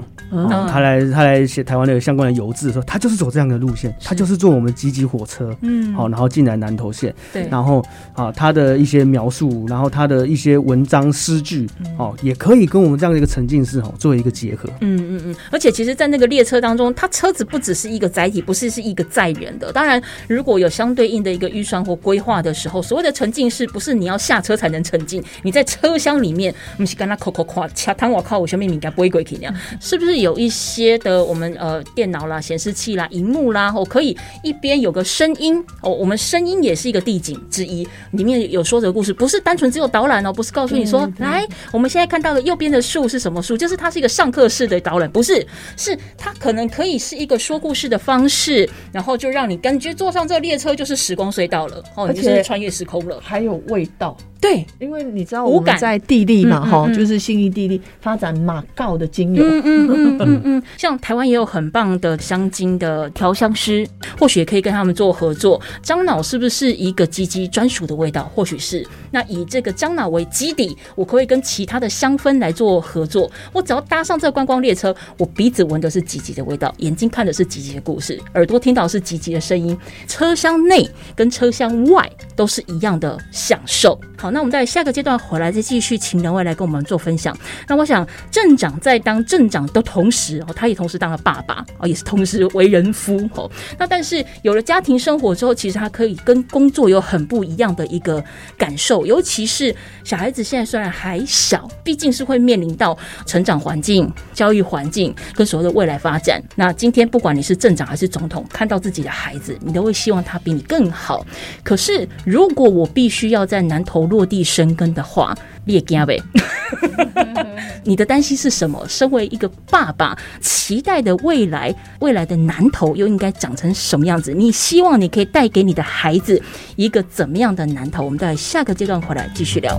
[0.68, 19.70] 他来他来写台湾的相关的游志的时候，他就是走这样的路线，他就是坐我们吉吉火车，嗯，好，然后进来南投县，对，然后啊，他的一些描述，然后他的一些文章诗句，哦，也可以跟我们这样的一个沉浸式哦做一个结合，嗯嗯嗯，而且其实，在那个列车当中，他车子不只是一个载体，不是是一个载人的。
[19.72, 30.96] 当然，如果有相对应的一个预算或规划的时候，所谓的沉浸式，不是你要下车才能沉浸，你在车厢里面，我们是跟他口口夸掐汤我靠，我前面应该不会鬼去那样，是不是有一些？
[30.98, 45.44] 的我们呃电脑啦、显示器啦、荧幕啦，我可以一边有个声音哦，我们声音也是一个地景之一，里面有说这个故事，不是单纯只有导览哦，不是告诉你说来，我们现在看到的右边的树是什么树，就是它是一个上课式的导览，不是，
[45.76, 54.16] 是它可能可以是一个说故事的方式，然后就让你感觉坐上这个列车就是时光隧道了，哦，你就是穿越时空了，还有味道。
[54.44, 63.88] 对，因为你知道我们在地利嘛，哈，就是信义地利发展马告的精油，嗯嗯嗯嗯 嗯，像台湾也有很棒的香精的调香师，
[64.20, 65.58] 或许也可以跟他们做合作。
[65.82, 68.30] 樟脑是不是一个鸡鸡专属的味道？
[68.34, 68.86] 或许是。
[69.10, 73.30] 那以这个樟脑为基底，我可以跟其他的香氛来做合作。
[73.50, 79.74] 我只要搭上这个观光列车，我鼻子闻的是吉吉的味道，眼睛看的是吉吉的故事，耳朵听到是吉吉的声音，
[80.06, 83.98] 车厢内跟车厢外都是一样的享受。
[84.18, 84.33] 好。
[84.34, 87.36] 那我们在下个阶段回来再继续请两位来跟我们做分享。
[87.68, 93.48] 那我想镇长在当镇长的同时哦，他也同时当了爸爸哦，也是同时为人夫哦。
[93.78, 98.22] 那但是有了家庭生活之后，其实他可以跟工作有很不一样的一个
[98.58, 99.06] 感受。
[99.06, 106.42] 尤其是小孩子现在虽然还小，毕竟是会面临到成长环境、教育环境跟所谓的未来发展。
[106.56, 111.24] 那今天不管你是镇长还是总统，看到自己的孩子，你都会希望他比你更好。
[111.62, 116.22] 可是如果我必须要在南投落地生根的话，你也惊呗？
[117.86, 118.82] 你的担心是什么？
[118.88, 124.32] 身为一个爸爸，期待的未来，未来的男头又应该长成什么样子？
[124.32, 126.40] 你希望你可以带给你的孩子
[126.76, 128.04] 一个怎么样的男头？
[128.04, 129.78] 我们在下个阶段回来继续聊。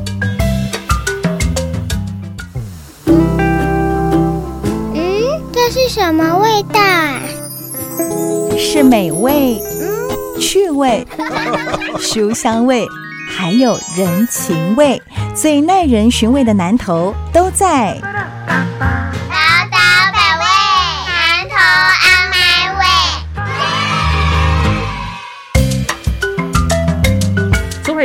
[3.08, 4.94] 嗯，
[5.52, 6.80] 这是什么味道？
[8.58, 11.06] 是美味，嗯，趣味，
[12.00, 12.86] 书香味。
[13.38, 15.02] 还有人情味，
[15.36, 18.00] 最耐人寻味的南头都在。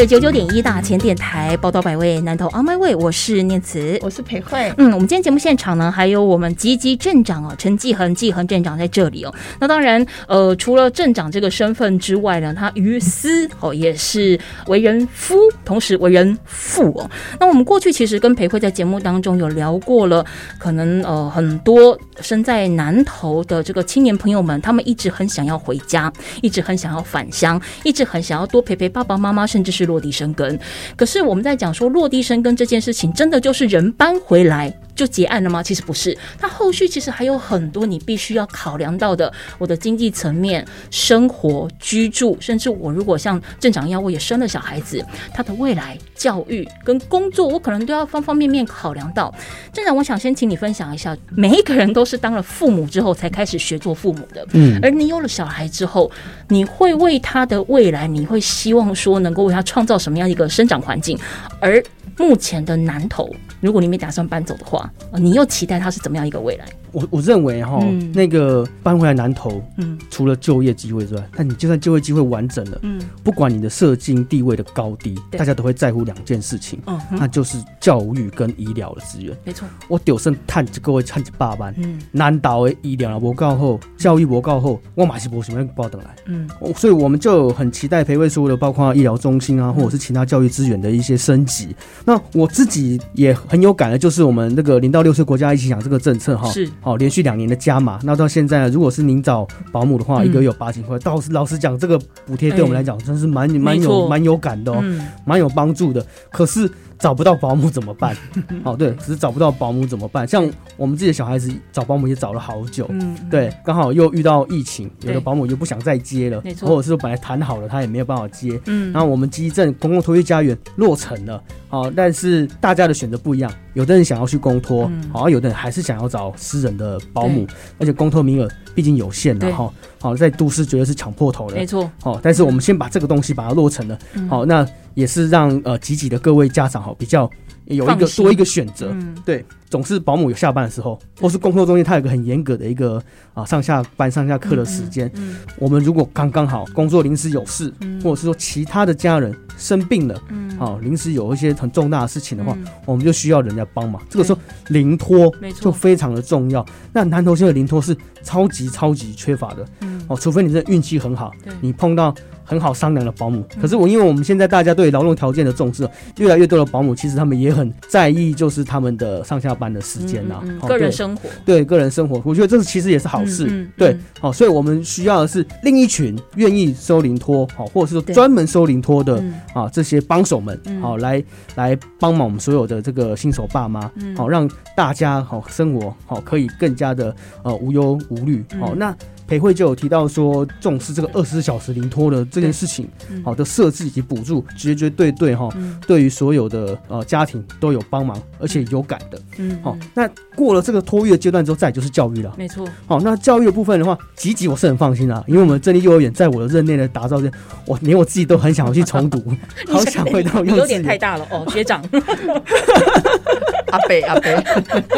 [0.07, 4.73] 九九点一大千电台报道百位南投 On My Way，我是念慈，我是裴慧。
[4.79, 9.35] 嗯，我们今天节目现场呢，还有我们吉吉镇长哦，陈继恒、继恒镇长在这里哦。
[9.59, 15.37] 那当然，呃，除了镇长这个身份之外呢，他于私哦也是为人夫，
[15.67, 17.11] 同时为人父哦。
[17.39, 20.25] 那我们过去其实跟裴慧在节目当中有聊过了，
[20.59, 26.11] 可能呃很多身在南投的这个青年朋友们，他们一直很想要回家，
[26.41, 29.90] 一直很想要返乡，一直很想要多陪陪爸爸妈妈，甚至是。
[29.91, 30.57] 落地生根，
[30.97, 34.73] 可是我们在讲说落地生根这件事情，真的就是人搬回来。
[35.01, 35.63] 就结案了吗？
[35.63, 49.35] 其实不是，它后续其实还有很多你必须要考量到的，我的经济层面、生活、居住，甚至我如果像镇长一样，我也生了小孩子，他的未来教育跟工作，我可能都要方方面面考量到。
[49.73, 56.11] 镇长，我想先请你分享一下，每一个人都是当了父母之后才开始学做父母的，嗯而你有了小孩之后，
[56.49, 61.19] 你会为他的未来，你会希望说能够为他创造什么样一个生长环境？
[61.59, 61.83] 而
[62.19, 66.65] 目前的南投，如果你没打算搬走的话，你又期待他是怎么样一个未来？
[66.93, 79.37] 我我认为哈，嗯那个搬回来南投，嗯除了就业机会之外，但你就算就业机会完整了，嗯不管你的社经地位的高低，大家都会在乎两件事情，嗯，那就是教育跟医疗的资源。
[79.45, 86.11] 没错，我丢剩探一各位探一百万，嗯南岛的医疗无够好，教育无够好，我嘛是无想要报等来。
[86.27, 91.75] 嗯哦所以我们就很期待培慧说的，包括医疗中心啊，或者是其他教育资源的一些升级。
[92.05, 97.99] 那我自己也很有感的，就是我们那个零到六岁国家一起讲这个政策哈，是好、连续两年的加码。
[98.03, 100.99] 那到现在，如果是您找保姆的话，嗯一个月有八千块。
[101.01, 106.05] 到老实讲，这个补贴对我们来讲真是蛮蛮有蛮有感的哦，嗯蛮有帮助的。
[106.31, 108.17] 可是找不到保姆怎么办？
[108.65, 110.27] 哦，对，只是找不到保姆怎么办？
[110.27, 112.87] 像我们自己的小孩子找保姆也找了好久。
[112.91, 118.61] 嗯，对，刚好又遇到疫情，有的保姆又不想再接了或者是说本来谈好了，他也没有办法接。
[118.67, 125.09] 嗯，然后我们基镇公共托育家园落成了，好、但是大家的选择不一样，有的人想要去公托，嗯。
[125.13, 127.47] 好、有的人还是想要找私人的保姆，
[127.79, 129.53] 而且公托名额毕竟有限的对。
[129.53, 131.55] 哈，好、在都市绝对是抢破头的。
[131.55, 134.29] 没，错，好、但是我们先把这个东西把它落成了，嗯。
[134.29, 137.31] 好、那也是让呃积极的各位家长哈比较
[137.67, 139.17] 有一个多一个选择，嗯。
[139.25, 143.01] 对，总是保姆有下班的时候，或是工作中间，他有个很严格的一个
[143.33, 145.11] 啊上下班、上下课的时间。
[145.15, 154.03] 嗯我们如果刚刚好工作临时有事，嗯或者是说其他的家人生病了，嗯好，临时有一些很重大的事情的话，嗯我们就需要人家帮忙。
[154.11, 156.67] 这个时候临托就非常的重要。
[156.93, 162.13] 那南投县的临托是超级超级缺乏的嗯哦，除非你真的运气很好对，你碰到。
[162.43, 171.29] 很好商量的保姆，嗯可是我因为我们现在大家对劳动条件的重视，越来越多的保姆其实他们也很在意，就是他们的上下班的时间呐、个人生活。
[171.45, 173.69] 对个人生活，我觉得这是其实也是好事。
[173.77, 179.35] 对嗯，好、所以我们需要的是另一群愿意收零托，好、或者是说专门收零托的嗯。
[179.53, 180.81] 啊这些帮手们，嗯。
[180.81, 181.23] 好、来
[181.57, 184.17] 来帮忙我们所有的这个新手爸妈，嗯。
[184.17, 188.43] 好、让大家好、生活好、可以更加的呃无忧无虑。
[188.59, 188.79] 好、嗯。
[188.79, 188.97] 那
[189.27, 193.23] 培慧就有提到说重视这个二十四小时零托的这件事情，嗯。
[193.23, 195.79] 好、的设置以及补助，绝绝对对哈、嗯。
[195.87, 199.21] 对于所有的呃家庭都有帮忙，而且有感的。
[199.51, 202.33] 嗯好、嗯那过了这个托育的阶段之后，再就是教育了。
[202.39, 207.21] 没错，好，那教育的部分的话，集集我是很放心的，因为我们正立幼儿园在我的任内的打造，
[207.67, 209.23] 我连我自己都很想要去重读，
[209.69, 211.01] 好想回到幼稚园有点太。
[211.01, 211.83] 大了哦，学长，
[213.73, 214.37] 阿北阿北，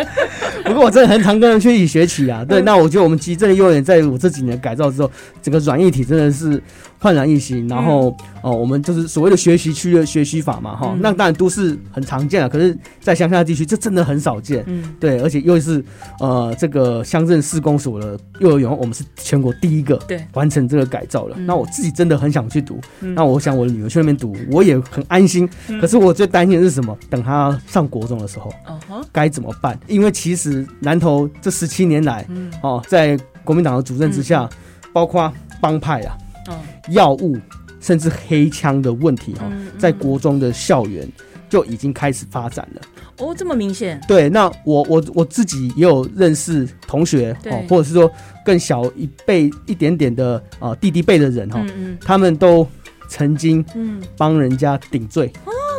[0.67, 2.45] 不过我真的很常跟人去一起学习啊。
[2.45, 5.09] 对，那我觉得我们集正立幼儿园在我这几年改造之后，
[5.41, 6.61] 整个软硬体真的是
[7.03, 7.67] 焕然一新。
[7.67, 14.65] 然后哦，我们就是所谓的学习区的学习法嘛，哈、嗯那当然都是很常见啊，可是，在乡下地区这真的很少见。
[14.69, 15.85] 嗯对，而且又是
[16.21, 21.37] 呃这个乡镇市公所的幼儿园，我们是全国第一个对完成这个改造了。
[21.39, 25.49] 嗯那我自己真的很想去读，嗯那我想我的女儿去那边读，我也很安心。
[25.81, 26.97] 可是我最担心的是什么？
[27.11, 28.53] 等她上国中的时候
[29.11, 29.79] 该怎么办？
[29.89, 34.49] 因为其实南投这十七年来，嗯哦，在国民党的主政之下，
[34.93, 36.22] 包括帮派啊、哦，
[36.89, 37.37] 药物，
[37.81, 41.09] 甚至黑枪的问题哈、在国中的校园
[41.49, 42.83] 就已经开始发展了。
[43.19, 47.53] 哦这么明显，对，那我我我自己也有认识同学对。
[47.53, 48.11] 哦，或者是说
[48.45, 51.99] 更小一辈一点点的啊弟弟辈的人哈、哦，嗯嗯。
[52.01, 52.67] 他们都
[53.07, 55.31] 曾经嗯，帮人家顶罪。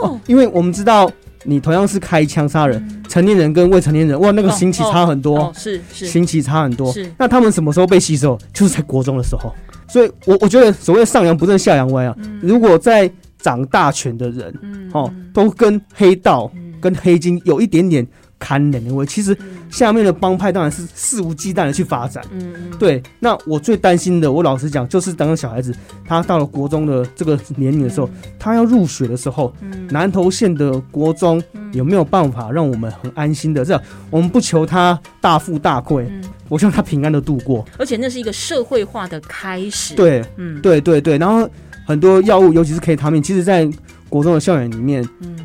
[0.03, 1.11] 哦，因为我们知道
[1.43, 6.05] 你同样是开枪杀人，成年人跟未成年人哇，那个刑期差很多，是是。
[6.05, 6.93] 刑期差很多。
[6.93, 7.11] 是。
[7.17, 8.39] 那他们什么时候被吸收？
[8.53, 9.53] 就是在国中的时候。
[9.93, 16.73] 所以我我觉得所谓的上扬不正下扬歪啊，如果在掌大权的人嗯哦，都跟黑道嗯。
[16.83, 18.05] 跟黑金有一点点
[18.43, 19.37] 看连的味，其实
[19.69, 22.21] 下面的帮派当然是肆无忌惮的去发展。
[22.31, 25.73] 嗯嗯对，那我最担心的，我老实讲，就是当小孩子
[26.05, 31.41] 他到了国中的这个年龄的时候，他要入学的时候，嗯南投县的国中
[31.71, 33.63] 有没有办法让我们很安心的？
[33.63, 37.65] 这样，我们不求他大富大贵，嗯，我希望他平安的度过。
[37.77, 41.17] 而且那是一个社会化的开始，，对，嗯对，对，对。
[41.17, 41.49] 然后
[41.87, 43.69] 很多药物，尤其是 K 他命，其实在
[44.09, 45.35] 国中的校园里面嗯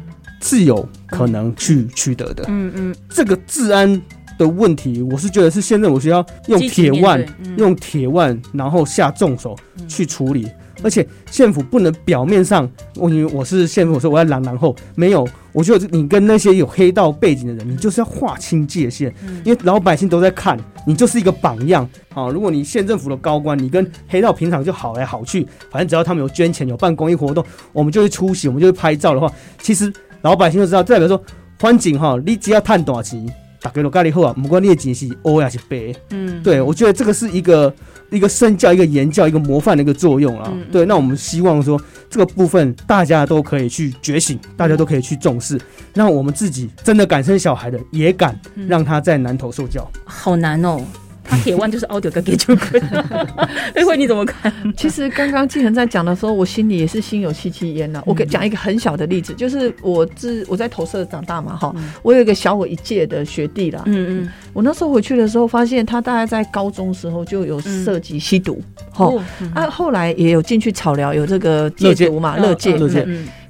[0.40, 2.44] 是有可能去取得的。
[2.48, 4.00] 嗯嗯，这个治安
[4.38, 10.48] 的问题，我是觉得是县政府需要用铁腕，嗯用铁腕，然后下重手嗯去处理。
[10.80, 19.12] 而且县府不能表面上我因为我是县府，我说我要拦，然后没有，我觉得你跟那些有黑道背景的人，你就是要划清界限，
[19.44, 21.82] 因为老百姓都在看你，就是一个榜样
[22.14, 22.28] 啊。
[22.28, 29.28] 如果你县政府的高官，你跟黑道平常就好来好去，反正只要他们有捐钱、有办公益活动，我们就会出席，我们就会拍照的话，
[29.60, 29.92] 其实
[30.28, 31.18] 老百姓就知道，代表说
[31.58, 33.26] 环境哈，你只要探短期，
[33.62, 37.72] 大家都咖喱好啊，不管你的钱是欧还是白，嗯，对，我觉得这个是一个
[38.10, 40.52] 一个身教、一个言教、一个模范的一个作用啊。
[40.70, 45.58] 对，那我们希望说这个部分大家都可以去觉醒，大家都可以去重视，
[45.94, 49.90] 让我们自己真的敢生小孩的也敢让他在南头受教。
[50.04, 50.82] 好难哦。
[51.28, 52.80] 他铁腕就是奥迪跟给就可 以。
[53.74, 54.52] 慧慧你怎么看？
[54.76, 58.02] 其实刚刚季恒在讲的时候，我心里也是心有戚戚焉呐。
[58.06, 68.60] 我给讲一个很小的例子，就是我自我在投射长大嘛，哈，我有一个小我一届的学弟啦，嗯嗯，我那时候回去的时候，发现他大概在高中时候就有涉及吸毒，
[68.90, 69.12] 哈，
[69.54, 73.06] 啊，后来也有进去草疗，有这个戒毒嘛，乐戒，乐戒。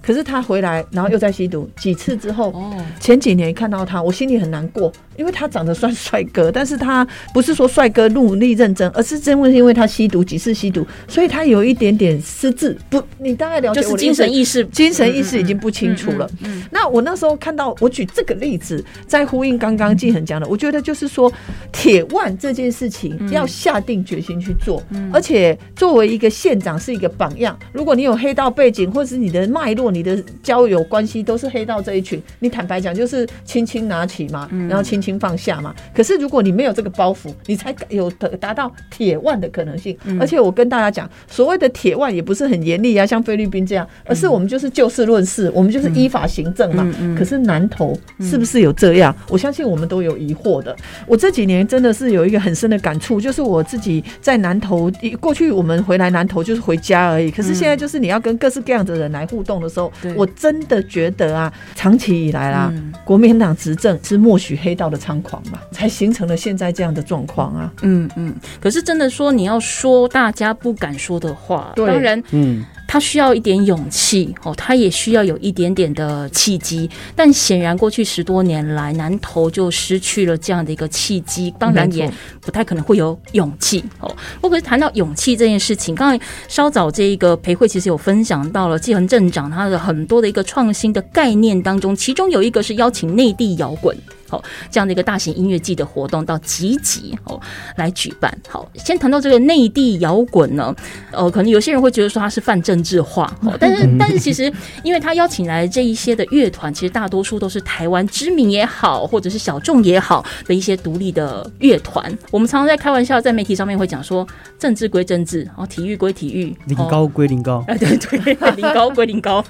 [0.09, 12.75] 可是他回来，然后又在吸毒几次之后，前几年看到他，我心里很难过，因为他长得算帅哥，但是他不是说帅哥努力认真，而是真的是因为他吸毒几次吸毒，所以他有一点点失智。
[12.89, 16.27] 不，你大概了解，就是精神意识，精神意识已经不清楚了。
[16.71, 21.31] 那我那时候看到，我举这个例子，在呼应刚刚季恒讲的，我觉得就是说，
[21.71, 24.83] 铁腕这件事情要下定决心去做，
[25.13, 27.55] 而且作为一个县长是一个榜样。
[27.75, 35.75] 如果你有黑道背景，或是你的脉络，你的交友关系都是黑道这一群，你坦白讲就是轻轻拿起嘛，然后轻轻放下嘛。
[35.95, 39.97] 可是如果你没有这个包袱，你才有达达到铁腕的可能性。
[40.21, 46.87] 而且我跟大家讲，所谓的铁腕也不是很严厉啊，像菲律宾这样，而是我们就是就事论事，我们就是依法行政嘛。
[47.17, 49.15] 可是南投是不是有这样？
[49.29, 50.75] 我相信我们都有疑惑的。
[51.07, 54.91] 我这几年真的是有一个很深的感触，就是我自己在南投，
[55.21, 59.88] 过去我们回来南投就是回家而已，可是现在就是你要跟各式各样的人来互动的时候。
[60.17, 62.73] 我真的觉得啊，长期以来啦，
[63.05, 67.73] 国民党执政是默许黑道的猖狂嘛，才形成了现在这样的状况啊。
[67.83, 72.65] 嗯嗯，可是真的说你要说大家不敢说的话，当然，嗯。
[72.89, 82.11] 他需要一点勇气哦，他也需要有一点点的契机，但显然过去十多年来，南投就失去了这样的一个契机，当然也
[82.41, 84.11] 不太可能会有勇气哦。
[84.41, 93.95] 不过谈到勇气这件事情，刚才稍早这一个培会其实有分享到了季恒镇长他的很多的一个创新的概念当中，其中有一个是邀请内地摇滚。
[94.29, 97.41] 好，这样的一个大型音乐季的活动到集集哦
[97.77, 98.37] 来举办。
[98.49, 100.75] 好，先谈到这个内地摇滚呢，
[101.11, 104.53] 呃，可能有些人会觉得说它是泛政治化，哦，但是 但是其实，
[104.83, 112.17] 因为他邀请来这一些的乐团，其实大多数都是台湾知名也好，或者是小众也好的一些独立的乐团。
[112.31, 114.27] 我们常常在开玩笑，在媒体上面会讲说，
[114.59, 119.45] 政治归政治，哦，体育归体育，零高归零高，哎，对对，零高归零高，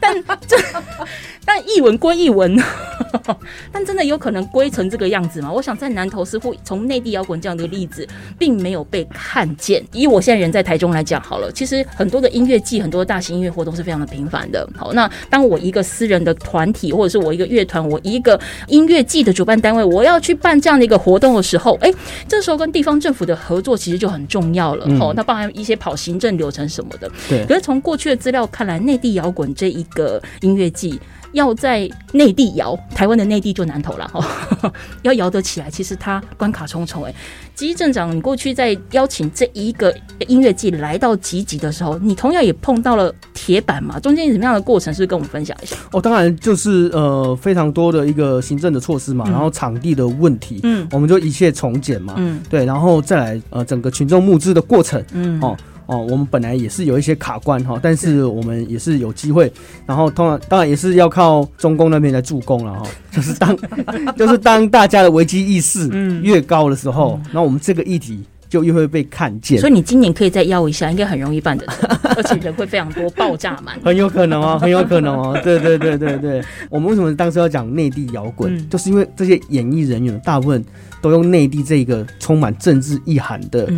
[0.00, 0.14] 但
[0.46, 0.56] 这。
[1.44, 2.56] 但译文归译文，
[3.70, 5.50] 但真的有可能归成这个样子吗？
[5.52, 8.06] 我想在南投似乎从内地摇滚这样的例子，
[8.38, 9.82] 并没有被看见。
[9.92, 14.68] 以我现在人在台中来讲，好了，其实很多的音乐季、很多大型音乐活动是非常的频繁的。
[14.76, 21.92] 好，那当我一个私人的团体，或者是我一个乐团，我一个音乐季的主办单位，我要去办这样的一个活动的时候，哎，
[22.26, 24.86] 这时候跟地方政府的合作其实就很重要了。
[24.98, 27.10] 好，那包含一些跑行政流程什么的。
[27.28, 27.44] 对。
[27.46, 31.00] 可是从过去的资料看来，内地摇滚这一个音乐季。
[31.32, 34.72] 要在内地摇，台湾的内地就难投了哈。
[35.02, 37.14] 要摇得起来，其实它关卡重重哎。
[37.54, 39.94] 吉镇长，你过去在邀请这一个
[40.26, 44.00] 音乐季来到集集的时候，你同样也碰到了铁板嘛？
[44.00, 44.92] 中间什么样的过程？
[44.92, 45.76] 是跟我们分享一下？
[45.92, 55.56] 哦，当然就是呃非常多的一个行政的措施嘛，然后场地的问题，嗯，我们就一切从简嘛，嗯，对，然后再来呃整个群众募资的过程，嗯，哦。
[55.92, 59.52] 哦，我们本来也是有一些卡关哈，但是我们也是有机会，
[59.86, 62.82] 然后通常当然也是要靠中共那边来助攻了哈，
[63.12, 63.56] 就是当
[64.16, 65.88] 就是当大家的危机意识
[66.22, 69.58] 越高的时候，那我们这个议题就越会被看见。
[69.60, 71.66] 所以你今年可以再邀一下，应该很容易办的，
[72.16, 76.42] 而且人会非常多，爆炸满，很有可能哦，很有可能哦，对对对对对。
[76.68, 80.64] 我们为什么当时要讲内地摇滚，就是因为这些演艺人员大部分
[81.00, 83.68] 都用内地这个充满政治意涵的。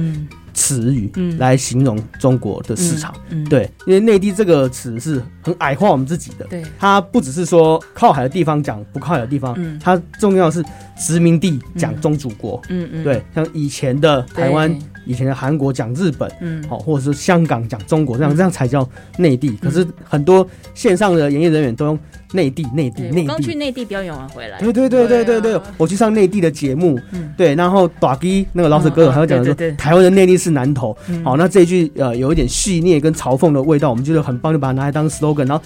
[0.54, 3.14] 词语来形容中国的市场，
[3.50, 10.64] 对，因为内地这个词是很矮化我们自己的，对，它不只是说靠海的地方讲不靠海的地方，它重要是
[10.96, 14.72] 殖民地讲宗主国，嗯嗯，对，像以前的台湾
[15.04, 16.62] 以前的韩国讲日本，嗯。
[16.68, 18.88] 好、或者是香港讲中国，这样这样才叫
[19.18, 19.56] 内地。
[19.60, 21.98] 可是很多线上的演艺人员都用
[22.32, 23.26] 内地、内地、对，内地。
[23.26, 23.58] 刚去地。
[23.58, 27.32] 内地表演完回来，对对对对对对我去上内地的节目，嗯。
[27.36, 31.24] 对，然后短基那个老舍歌手嗯嗯还有讲说台湾的内地是南投，嗯。
[31.24, 35.62] 好，那这一句呃有一点戏谑跟嘲讽的味道，我们觉得很棒，就把它拿来当 slogan，然后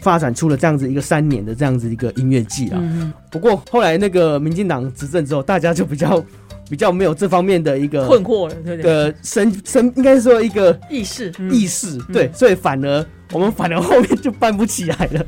[0.00, 2.78] 发展出了这样子一个三年的这样子一个音乐季啊。
[2.80, 6.24] 嗯，不过后来那个民进党执政之后，大家就比较
[6.70, 8.92] 比较没有这方面的一个困惑了，对不对？
[8.92, 15.26] 的生生，应该是说一个意识嗯意识，对，所以反而我们反而后面就办不起来了。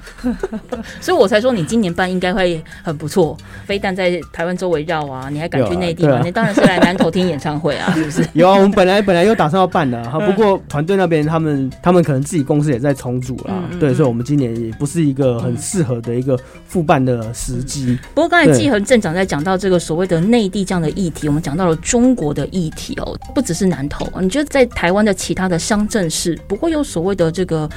[1.00, 3.36] 所以我才说你今年办应该会很不错，
[3.66, 6.14] 非但在台湾周围绕啊，你还敢去内地吗？
[6.14, 8.26] 啊啊你当然是来南投听演唱会啊，是不是？
[8.34, 17.98] 有啊，我们本来本来又打算要办的哈，嗯不过团队那边他们他们可能自己公司也在重组啦嗯嗯，对，嗯所以我们今年也不是一个很适合的一个复办的时机。
[18.14, 27.68] 不过刚才对季恒镇长在讲到这个所谓的内地这样的议题，我们讲到了中国的议题哦，不只是南投，你觉得在台湾的其他的乡镇市不会有所谓的这个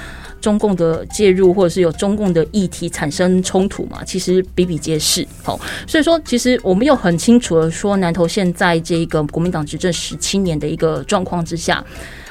[0.41, 4.03] 中共的介入，或者是有中共的议题产生冲突嘛？
[4.03, 5.27] 其实比比皆是。
[5.43, 11.83] 好，所以说其实我们又很清楚的说，南投现在这个国民党执政十七年的一个状况之下。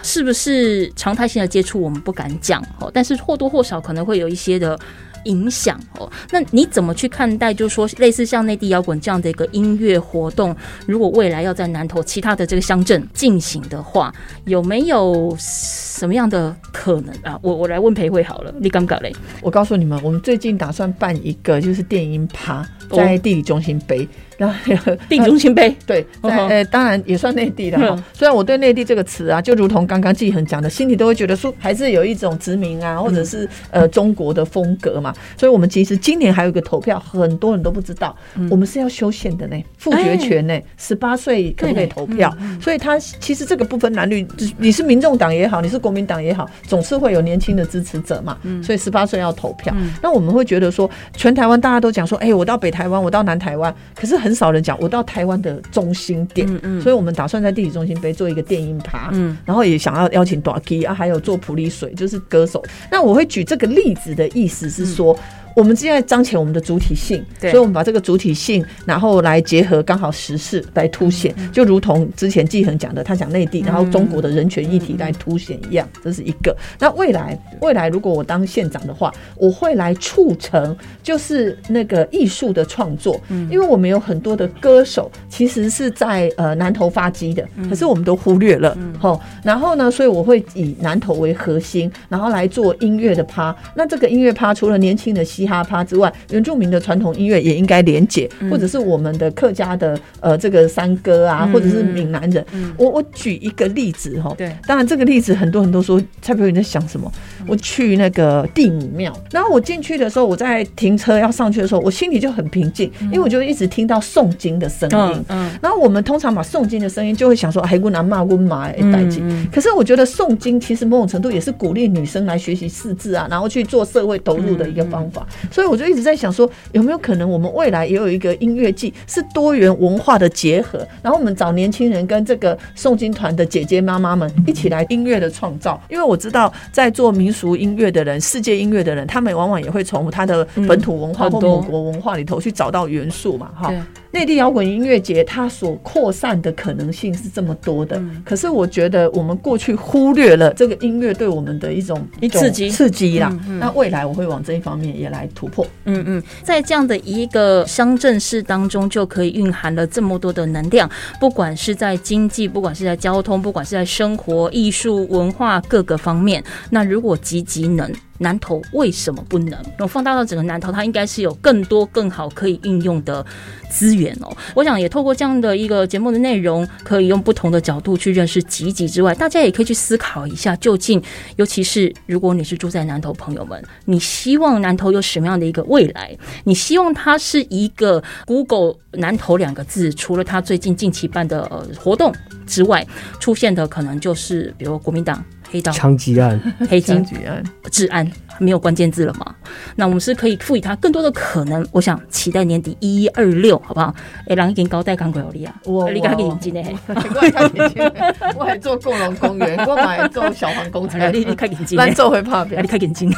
[0.06, 4.78] 是不是常态性的接触，我们不敢讲哦，但是或多或少可能会有一些的
[5.24, 6.10] 影响哦。
[6.30, 7.52] 那你怎么去看待？
[7.54, 10.54] 就是说，类似像内地摇滚这样的一个音乐活动，
[10.86, 14.12] 如果未来要在南投其他的这个乡镇进行的话，
[14.44, 17.38] 有没有什么样的可能啊？
[17.42, 19.12] 我我来问裴慧好了，你敢不敢嘞？
[19.40, 24.06] 我告诉你们，我们最近打算办一个就是电音趴，在地理中心杯。
[24.36, 24.56] 然后
[25.08, 28.04] 地理中心杯， 对，在呃，当然也算内地的哈嗯。
[28.12, 35.14] 虽然我对内地这个词啊，就如同刚刚季恒讲的，心里都会觉得说，还是有一种殖民啊，或者是呃中国的风格嘛。
[35.36, 38.16] 所以我们其实今年还有一个投票，很多人都不知道，
[38.50, 42.36] 我们是要修宪的呢，复决权呢，十八岁可不可以投票？
[42.60, 44.26] 所以他其实这个不分男女，
[44.58, 48.36] 你是民众党也好，你是国民党也好，总是会有年轻的支持者嘛。
[48.60, 49.72] 所以十八岁要投票。
[50.02, 56.46] 那我们会觉得说，全台湾大家都讲说，哎、我到北台湾，我到南台湾，可是很少人讲我到台湾的中心点。
[56.80, 62.62] 所以我们打算在地理中心杯做一个电音趴，嗯然后也想要邀请短 K 啊，还有做普利水，就是歌手。
[62.90, 65.16] 那我会举这个例子的意思是说。
[65.54, 67.50] 我们现在彰显我们的主体性，对。
[67.50, 76.56] 所以我们把这个主体性，然后来结合刚好时事来凸显，就如同之前季恒讲的，他讲内地，然后中国的人权议题来凸显一样，这是一个。
[76.78, 89.20] 那未来未来如果我当县长的话，我会来促成就是那个艺术的创作，因为我们有很多的歌手其实是在呃南投发迹的，可是我们都忽略了，吼。
[89.42, 93.54] 然后呢，所以我会以南投为核心，然后来做音乐的趴。
[93.76, 102.44] 那这个音乐趴除了年轻的嘻哈趴之外，原住民的传统音乐也应该连结，或者是我们的客家的呃这个山歌啊，或者是闽南人。
[102.78, 107.12] 我我举一个例子哈，对当然这个例子很多人都说蔡培你在想什么。
[107.46, 115.24] 我去那个地母庙，然后我进去的时候，我在停车要上去的时候，我心里就很平静，因为我就一直听到诵经的声音嗯。
[115.28, 119.46] 嗯，然后我们通常把诵经的声音就会想说，哎，我拿骂我妈哎代经。
[119.52, 125.26] 可是我觉得诵经其实某种程度也是鼓励女生来学习识字啊，然后去做社会投入的一个方法。
[125.50, 135.80] 所以我就一直在想说，有没有可能我们未来也有一个音乐季是多元文化的结合，然后我们找年轻人跟这个诵经团的姐姐妈妈们一起来音乐的创造。
[135.88, 143.68] 因为我知道在做民俗音乐的人、世界音乐的人，他们往往也会从他的本土文化或很多母国文化里头去找到元素嘛，哈。
[143.68, 143.80] 对。
[144.14, 153.28] 内地摇滚音乐节它所扩散的可能性是这么多的，嗯可是我觉得我们过去忽略了这个音乐对我们的一种一种刺激刺激啦。
[153.32, 155.66] 嗯嗯那未来我会往这一方面也来突破。
[155.86, 160.88] 嗯嗯，在这样的一个乡镇市当中，就可以蕴含了这么多的能量，
[161.18, 166.42] 不管是在经济，不管是在交通，不管是在生活、艺术、文化各个方面。
[166.70, 169.58] 那如果积极能，南投为什么不能？
[169.78, 173.24] 我放大到整个南投，它应该是有更多更好可以运用的
[173.68, 174.34] 资源哦。
[174.54, 181.02] 我想也透过这样的一个节目的内容，可以用不同的角度去认识集集之外，大家也可以去思考一下，究竟，
[181.36, 186.16] 尤其是如果你是住在南投朋友们，你希望南投有什么样的一个未来？
[186.44, 191.42] 你希望它是一个 Google 南投两个字，除了它最近近期办的、
[191.76, 192.14] 活动
[192.46, 192.86] 之外，
[193.18, 195.24] 出现的可能就是比如国民党
[195.54, 196.96] 黑道、枪击案，黑金
[197.28, 197.40] 案，
[197.70, 198.04] 治安
[198.40, 199.32] 没有关键字了嘛？
[199.76, 201.64] 那我们是可以赋予它更多的可能。
[201.70, 203.94] 我想期待年底一一二六，好不好？
[204.26, 206.60] 哎，人已经交代港有力啊，我你赶紧眼睛呢？
[206.88, 207.92] 我还看眼睛，
[208.36, 211.94] 我还做共荣公园， 我买做小皇宫来，菜，你你开眼睛呢咱？
[211.94, 212.66] 做会怕表来，你。
[212.66, 213.12] 开眼睛。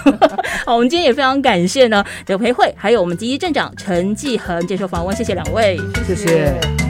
[0.66, 5.80] 好，我们今天也非常感谢呢刘培慧，还有我们第一镇长陈继恒接受访问，谢谢两位。
[6.07, 6.86] 谢谢。